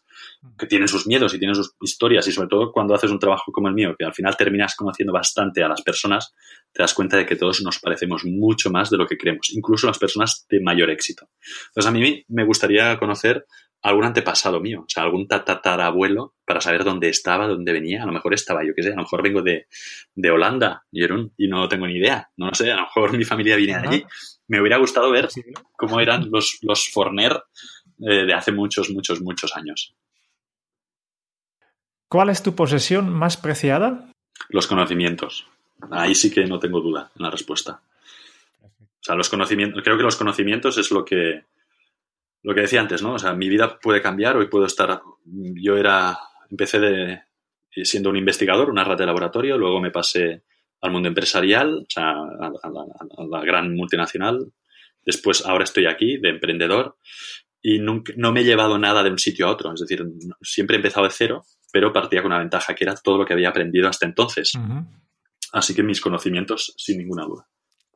[0.58, 3.52] que tienen sus miedos y tienen sus historias y sobre todo cuando haces un trabajo
[3.52, 6.34] como el mío, que al final terminas conociendo bastante a las personas,
[6.74, 9.88] te das cuenta de que todos nos parecemos mucho más de lo que creemos, incluso
[9.88, 11.30] las personas de mayor éxito.
[11.68, 13.46] Entonces a mí me gustaría conocer
[13.82, 18.04] algún antepasado mío, o sea, algún tatarabuelo para saber dónde estaba, dónde venía.
[18.04, 19.68] A lo mejor estaba, yo qué sé, a lo mejor vengo de,
[20.14, 22.30] de Holanda, Jerón, y no tengo ni idea.
[22.38, 24.06] No lo sé, a lo mejor mi familia viene de allí.
[24.48, 25.30] Me hubiera gustado ver
[25.76, 27.44] cómo eran los, los Forner
[28.00, 29.96] eh, de hace muchos, muchos, muchos años.
[32.08, 34.12] ¿Cuál es tu posesión más preciada?
[34.50, 35.48] Los conocimientos.
[35.90, 37.82] Ahí sí que no tengo duda en la respuesta.
[38.64, 41.46] O sea, los conocimientos, creo que los conocimientos es lo que,
[42.44, 43.14] lo que decía antes, ¿no?
[43.14, 46.18] O sea, mi vida puede cambiar, hoy puedo estar, yo era,
[46.50, 47.22] empecé de,
[47.84, 50.44] siendo un investigador, una rata de laboratorio, luego me pasé
[50.82, 52.52] al mundo empresarial, o sea, a,
[53.30, 54.52] la, gran multinacional,
[55.06, 56.98] después ahora estoy aquí de emprendedor
[57.62, 60.04] y nunca, no me he llevado nada de un sitio a otro, es decir,
[60.42, 63.34] siempre he empezado de cero, pero partía con una ventaja que era todo lo que
[63.34, 64.54] había aprendido hasta entonces.
[65.54, 67.48] Así que mis conocimientos, sin ninguna duda.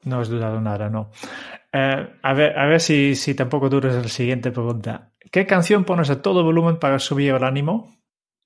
[0.06, 1.12] No has dudado nada, no.
[1.74, 5.12] Eh, a ver, a ver si, si tampoco dudas la siguiente pregunta.
[5.32, 7.98] ¿Qué canción pones a todo volumen para subir el ánimo?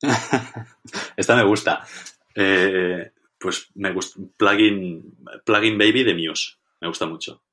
[1.17, 1.85] Esta me gusta.
[2.33, 4.19] Eh, pues me gusta.
[4.37, 6.55] Plugin, Plugin Baby de Muse.
[6.81, 7.43] Me gusta mucho.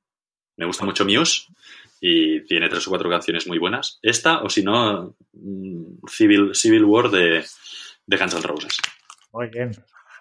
[0.55, 1.47] Me gusta mucho Muse
[1.99, 3.99] y tiene tres o cuatro canciones muy buenas.
[4.01, 7.45] Esta, o si no, mm, Civil, Civil War de,
[8.05, 8.77] de Guns N' Roses.
[9.33, 9.71] Muy bien.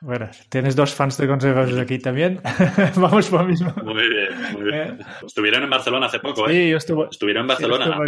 [0.06, 2.40] Bueno, tienes dos fans de consejos aquí también.
[2.94, 3.74] Vamos por lo mismo.
[3.82, 5.00] Muy bien, muy bien.
[5.00, 5.04] Eh.
[5.26, 6.52] Estuvieron en Barcelona hace poco, ¿eh?
[6.52, 7.08] Sí, yo estuve.
[7.10, 7.98] Estuvieron en Barcelona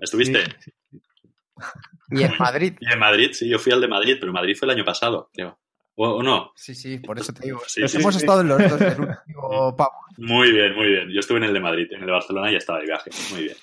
[0.00, 0.44] ¿Estuviste?
[2.10, 2.72] Y en Madrid.
[2.80, 5.28] Y en Madrid, sí, yo fui al de Madrid, pero Madrid fue el año pasado,
[5.34, 5.58] creo.
[5.96, 6.52] ¿O, no?
[6.56, 7.60] Sí, sí, por eso te digo.
[7.76, 9.76] hemos estado en los dos del último
[10.16, 11.10] Muy bien, muy bien.
[11.10, 13.10] Yo estuve en el de Madrid, en el de Barcelona y estaba de viaje.
[13.32, 13.56] Muy bien.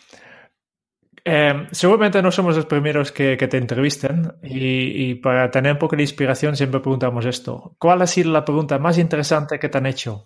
[1.30, 6.03] Eh, seguramente no somos los primeros que, te entrevisten y, para tener un poco de
[6.03, 7.75] inspiración siempre preguntamos esto.
[7.78, 10.25] ¿Cuál ha sido la pregunta más interesante que te han hecho?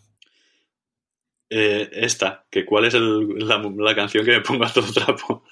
[1.49, 5.43] Eh, esta, que cuál es la, canción que me pongo a todo trapo.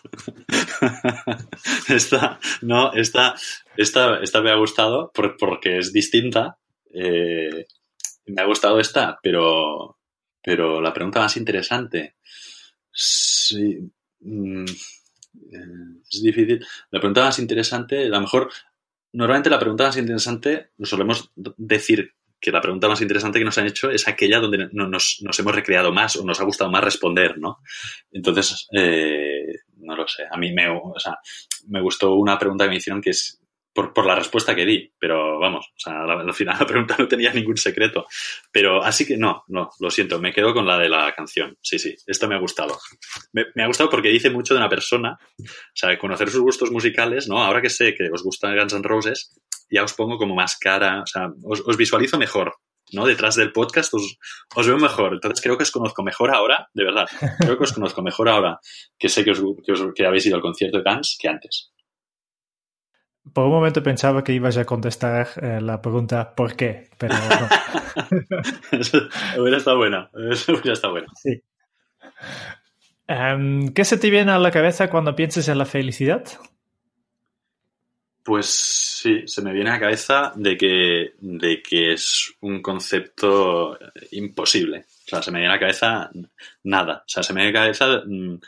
[1.89, 3.33] esta, no, esta,
[3.75, 6.59] esta, esta me ha gustado porque es distinta.
[6.93, 7.65] Eh,
[8.27, 9.97] me ha gustado esta, pero,
[10.43, 12.17] pero la pregunta más interesante.
[12.91, 13.79] Sí.
[14.19, 14.65] Mm,
[15.51, 16.65] es difícil.
[16.91, 18.49] La pregunta más interesante, a lo mejor,
[19.13, 23.67] normalmente la pregunta más interesante, solemos decir que la pregunta más interesante que nos han
[23.67, 27.59] hecho es aquella donde nos, hemos recreado más o nos ha gustado más responder, ¿no?
[28.11, 30.23] Entonces, eh, no lo sé.
[30.31, 30.67] A mí me,
[31.67, 33.38] me gustó una pregunta que me hicieron que es
[33.93, 37.33] por, la respuesta que di, pero vamos, o sea, al final la pregunta no tenía
[37.33, 38.05] ningún secreto.
[38.51, 41.57] Pero así que no, no, lo siento, me quedo con la de la canción.
[41.61, 42.77] Sí, sí, esta me ha gustado.
[43.33, 47.27] Me, ha gustado porque dice mucho de una persona, o sea, conocer sus gustos musicales,
[47.27, 47.41] ¿no?
[47.41, 49.35] Ahora que sé que os gustan Guns N' Roses,
[49.69, 52.55] ya os pongo como más cara, o sea, os, visualizo mejor,
[52.91, 53.05] ¿no?
[53.05, 54.17] Detrás del podcast os,
[54.67, 55.13] veo mejor.
[55.13, 57.07] Entonces creo que os conozco mejor ahora, de verdad.
[57.39, 58.59] Creo que os conozco mejor ahora
[58.97, 59.41] que sé que, os,
[59.95, 61.71] que habéis ido al concierto de Guns que antes.
[63.33, 66.89] Por un momento pensaba que ibas a contestar eh, la pregunta ¿por qué?
[66.97, 67.49] Pero no.
[68.71, 70.09] eso hubiera estado bueno.
[70.31, 71.07] Eso hubiera estado bueno.
[71.15, 71.41] Sí.
[73.07, 76.23] Em, ¿Qué se te viene a la cabeza cuando piensas en la felicidad?
[78.23, 83.79] Pues sí, se me viene a la cabeza de que, de que es un concepto
[84.11, 84.85] imposible.
[85.05, 86.11] O sea, se me viene a la cabeza
[86.63, 86.97] nada.
[86.97, 88.39] O sea, se me viene a la cabeza, mm,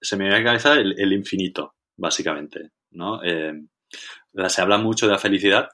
[0.00, 2.70] se me viene a la cabeza el, infinito, básicamente.
[2.92, 3.24] ¿no?
[3.24, 3.60] Eh,
[4.48, 5.68] se habla mucho de la felicidad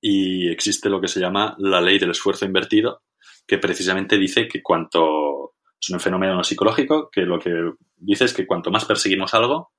[0.00, 3.02] y existe lo que se llama la ley del esfuerzo invertido,
[3.46, 7.52] que precisamente dice que cuanto es un fenómeno psicológico, que lo que
[7.96, 9.72] dice es que cuanto más perseguimos algo,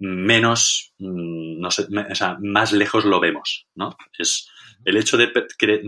[0.00, 3.96] menos, mm, no sé, o sea, más lejos lo vemos, ¿no?
[4.16, 4.48] Es
[4.84, 5.32] el hecho de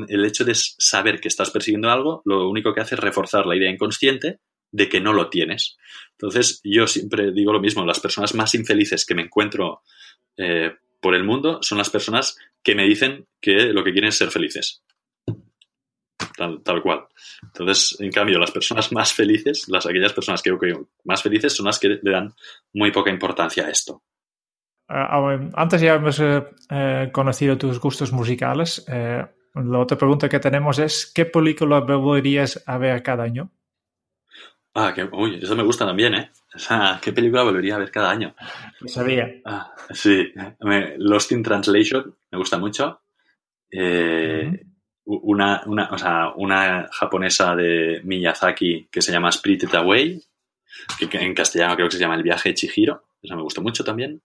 [0.09, 3.57] el hecho de saber que estás persiguiendo algo, lo único que hace es reforzar la
[3.57, 4.41] idea inconsciente
[4.73, 5.77] de que no lo tienes.
[6.13, 9.83] Entonces, yo siempre digo lo mismo, las personas más infelices que me encuentro
[10.41, 14.17] eh, por el mundo son las personas que me dicen que lo que quieren es
[14.17, 14.83] ser felices.
[16.37, 17.07] Tal, cual.
[17.43, 21.67] Entonces, en cambio, las personas más felices, las aquellas personas que creo más felices, son
[21.67, 22.33] las que le dan
[22.73, 24.03] muy poca importancia a esto.
[24.89, 28.85] Ah, antes ya hemos eh, eh, conocido tus gustos musicales.
[28.89, 33.51] la otra pregunta que tenemos es, ¿qué película volverías a ver cada año?
[34.75, 36.31] Ah, que, uy, eso me gusta también, ¿eh?
[36.55, 38.35] O sea, ¿qué película volvería a ver cada año?
[38.81, 39.29] Lo sabía.
[39.45, 40.33] Ah, sí,
[40.99, 43.03] Lost in Translation me gusta mucho.
[43.71, 44.65] Eh,
[45.05, 50.23] una, una, o sea, una japonesa de Miyazaki que se llama Spirited Away,
[50.99, 53.85] que, en castellano creo que se llama El viaje de Chihiro, esa me gustó mucho
[53.85, 54.23] también.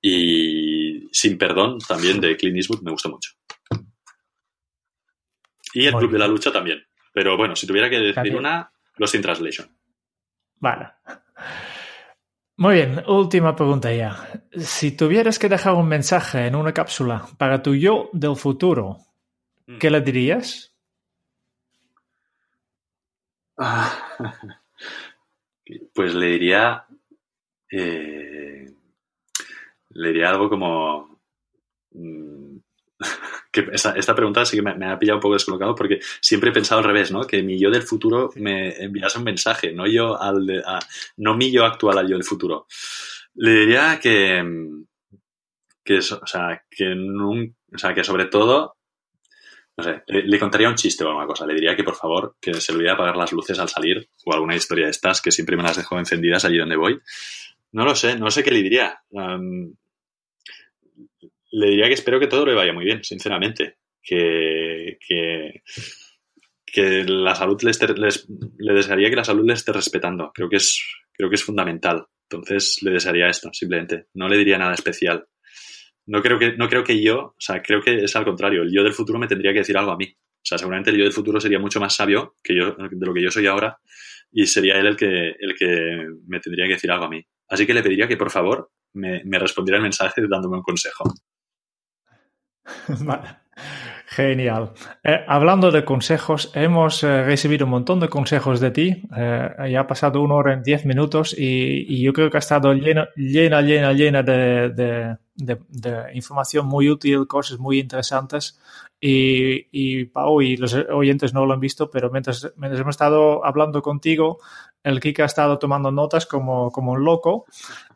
[0.00, 3.32] Y Sin Perdón también de Clint Eastwood me gustó mucho.
[5.74, 6.84] Y El Club de la Lucha también.
[7.12, 9.68] Pero bueno, si tuviera que decir una, Los in Translation.
[10.60, 10.92] Vale.
[12.56, 14.42] Muy bien, última pregunta ya.
[14.52, 18.98] Si tuvieras que dejar un mensaje en una cápsula para tu yo del futuro,
[19.78, 20.76] ¿qué le dirías?
[25.94, 26.84] pues le diría.
[27.70, 28.70] Eh,
[29.90, 31.20] le diría algo como.
[31.92, 32.58] Mm,
[33.50, 36.78] que esta, pregunta sí que me, ha pillado un poco descolocado porque siempre he pensado
[36.78, 37.22] al revés, ¿no?
[37.22, 40.62] Que mi yo del futuro me enviase un mensaje, no yo al
[41.16, 42.66] no mi yo actual al yo del futuro.
[43.34, 44.44] Le diría que,
[45.84, 48.76] que, o sea, que, o sea, que sobre todo,
[49.76, 51.46] no sé, le, contaría un chiste o alguna cosa.
[51.46, 54.54] Le diría que por favor que se olvide apagar las luces al salir o alguna
[54.54, 57.00] historia de estas que siempre me las dejo encendidas allí donde voy.
[57.72, 59.00] No lo sé, no sé qué le diría
[61.52, 63.76] le diría que espero que todo le vaya muy bien, sinceramente.
[64.02, 64.98] Que,
[66.66, 68.28] que, la salud les,
[68.58, 70.30] le desearía que la salud le esté respetando.
[70.34, 70.80] Creo que es,
[71.12, 72.06] creo que es fundamental.
[72.30, 74.06] Entonces le desearía esto, simplemente.
[74.14, 75.26] No le diría nada especial.
[76.06, 78.62] No creo que, no creo que yo, o sea, creo que es al contrario.
[78.62, 80.06] El yo del futuro me tendría que decir algo a mí.
[80.06, 83.12] O sea, seguramente el yo del futuro sería mucho más sabio que yo, de lo
[83.12, 83.76] que yo soy ahora,
[84.32, 87.22] y sería él el que, el que me tendría que decir algo a mí.
[87.48, 91.04] Así que le pediría que, por favor, me, me respondiera el mensaje dándome un consejo.
[94.06, 94.72] Genial.
[95.04, 99.02] Eh, hablando de consejos, hemos eh, recibido un montón de consejos de ti.
[99.16, 102.72] Eh, ya ha pasado una hora en diez minutos y, yo creo que ha estado
[102.72, 105.16] llena, llena, llena, llena de,
[106.12, 108.58] información muy útil, cosas muy interesantes.
[109.00, 113.44] Y, y, Pau y los oyentes no lo han visto, pero mientras, mientras hemos estado
[113.44, 114.40] hablando contigo,
[114.82, 117.44] el Kika ha estado tomando notas como, como un loco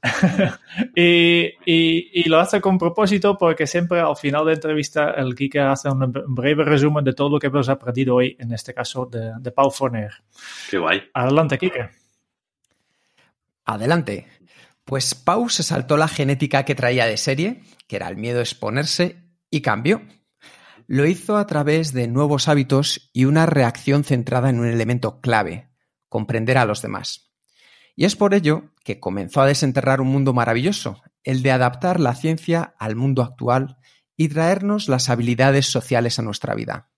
[0.94, 5.72] y, y, lo hace con propósito porque siempre al final de la entrevista el Kika
[5.72, 9.32] hace un breve resumen de todo lo que hemos aprendido hoy, en este caso de,
[9.40, 10.12] de Paul Forner.
[10.70, 11.02] Qué guay.
[11.14, 11.90] Adelante, Kika.
[13.64, 14.26] Adelante.
[14.84, 18.42] Pues Pau se saltó la genética que traía de serie, que era el miedo a
[18.42, 20.02] exponerse, y cambió.
[20.86, 25.70] Lo hizo a través de nuevos hábitos y una reacción centrada en un elemento clave,
[26.14, 27.32] comprender a los demás.
[27.96, 32.14] Y es por ello que comenzó a desenterrar un mundo maravilloso, el de adaptar la
[32.14, 33.78] ciencia al mundo actual
[34.16, 36.92] y traernos las habilidades sociales a nuestra vida.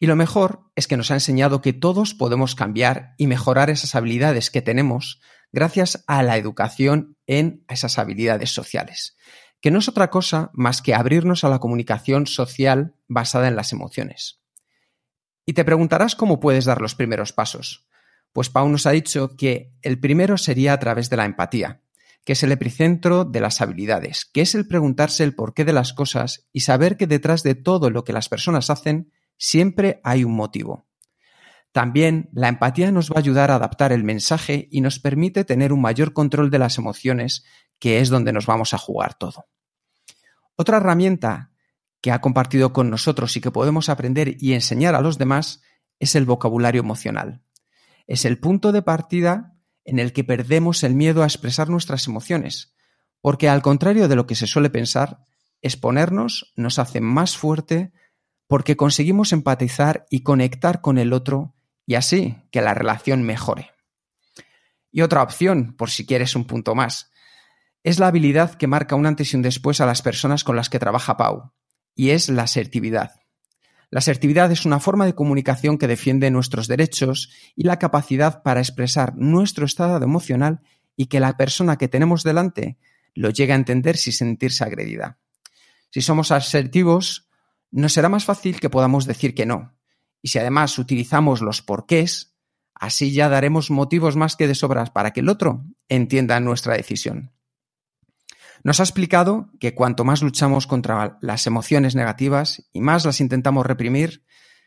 [0.00, 3.94] Y lo mejor es que nos ha enseñado que todos podemos cambiar y mejorar esas
[3.94, 5.20] habilidades que tenemos
[5.52, 9.16] gracias a la educación en esas habilidades sociales,
[9.60, 13.72] que no es otra cosa más que abrirnos a la comunicación social basada en las
[13.72, 14.42] emociones.
[15.46, 17.85] Y te preguntarás cómo puedes dar los primeros pasos.
[18.36, 21.80] Pues Pau nos ha dicho que el primero sería a través de la empatía,
[22.22, 25.94] que es el epicentro de las habilidades, que es el preguntarse el porqué de las
[25.94, 30.36] cosas y saber que detrás de todo lo que las personas hacen siempre hay un
[30.36, 30.86] motivo.
[31.72, 35.72] También la empatía nos va a ayudar a adaptar el mensaje y nos permite tener
[35.72, 37.42] un mayor control de las emociones,
[37.78, 39.46] que es donde nos vamos a jugar todo.
[40.56, 41.52] Otra herramienta
[42.02, 45.62] que ha compartido con nosotros y que podemos aprender y enseñar a los demás
[45.98, 47.45] es el vocabulario emocional
[48.06, 52.74] es el punto de partida en el que perdemos el miedo a expresar nuestras emociones,
[53.20, 55.24] porque al contrario de lo que se suele pensar,
[55.62, 57.92] exponernos nos hace más fuerte
[58.46, 61.54] porque conseguimos empatizar y conectar con el otro
[61.84, 63.70] y así que la relación mejore.
[64.90, 67.10] Y otra opción, por si quieres un punto más,
[67.82, 70.68] es la habilidad que marca un antes y un después a las personas con las
[70.68, 71.52] que trabaja Pau,
[71.94, 73.20] y es la asertividad.
[73.90, 78.60] La asertividad es una forma de comunicación que defiende nuestros derechos y la capacidad para
[78.60, 80.60] expresar nuestro estado emocional
[80.96, 82.78] y que la persona que tenemos delante
[83.14, 85.18] lo llegue a entender sin sentirse agredida.
[85.90, 87.28] Si somos asertivos,
[87.70, 89.74] nos será más fácil que podamos decir que no.
[90.20, 92.34] Y si además utilizamos los porqués,
[92.74, 97.35] así ya daremos motivos más que de sobras para que el otro entienda nuestra decisión.
[98.66, 103.64] Nos ha explicado que cuanto más luchamos contra las emociones negativas y más las intentamos
[103.64, 104.24] reprimir,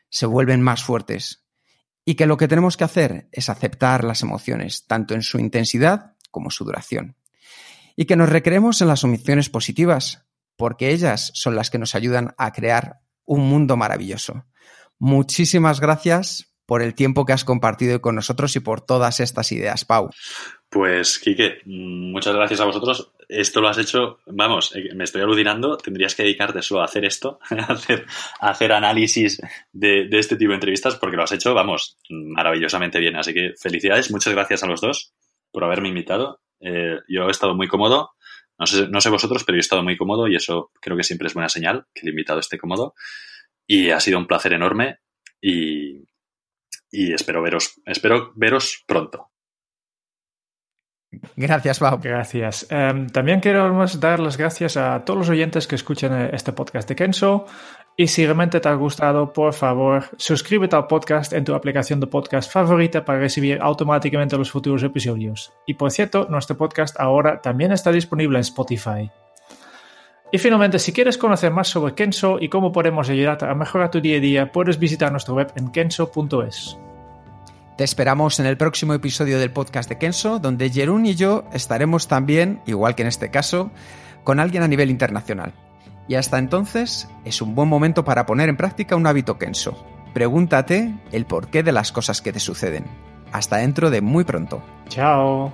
[0.09, 1.43] se vuelven más fuertes.
[2.05, 6.15] Y que lo que tenemos que hacer es aceptar las emociones, tanto en su intensidad
[6.31, 7.17] como su duración.
[7.97, 12.34] Y que nos recreemos en las emociones positivas, porque ellas son las que nos ayudan
[12.38, 14.45] a crear un mundo maravilloso.
[14.97, 19.86] Muchísimas gracias por el tiempo que has compartido con nosotros y por todas estas ideas,
[19.86, 20.12] Pau.
[20.70, 25.78] Pues, Quique, muchas gracias a vosotros esto lo has hecho, vamos, eh, me estoy alucinando,
[25.78, 27.40] tendrías que dedicarte solo a hacer esto,
[28.40, 29.40] a hacer, análisis
[29.72, 33.16] de, de, este tipo de entrevistas, porque lo has hecho, vamos, maravillosamente bien.
[33.16, 35.14] Así que felicidades, muchas gracias a los dos
[35.52, 36.41] por haberme invitado.
[36.60, 38.12] Eh, yo he estado muy cómodo,
[38.58, 41.04] no sé, no sé vosotros, pero yo he estado muy cómodo y eso creo que
[41.04, 42.96] siempre es buena señal, que el invitado esté cómodo.
[43.68, 44.98] Y ha sido un placer enorme
[45.40, 46.09] y,
[46.91, 49.32] y espero veros, espero veros pronto.
[51.36, 51.99] Gracias, Pau.
[52.02, 52.68] Gracias.
[52.72, 56.88] Um, también quiero dar las gracias a todos los oyentes que escuchan eh, este podcast
[56.88, 57.45] de Kenzo.
[57.98, 62.07] Y si realmente te ha gustado, por favor, suscríbete al podcast en tu aplicación de
[62.07, 65.52] podcast favorita para recibir automáticamente los futuros episodios.
[65.66, 69.11] Y por cierto, nuestro podcast ahora también está disponible en Spotify.
[70.31, 73.99] Y finalmente, si quieres conocer más sobre Kenzo y cómo podemos ayudarte a mejorar tu
[73.99, 76.77] día a día, puedes visitar nuestra web en kenzo.es.
[77.77, 82.07] Te esperamos en el próximo episodio del podcast de Kenso, donde Jerún y yo estaremos
[82.07, 83.72] también, igual que en este caso,
[84.23, 85.53] con alguien a nivel internacional.
[86.07, 89.81] Y hasta entonces es un buen momento para poner en práctica un hábito Kenso.
[90.14, 92.85] Pregúntate el porqué de las cosas que te suceden.
[93.31, 94.61] Hasta dentro de muy pronto.
[94.89, 95.53] Chao.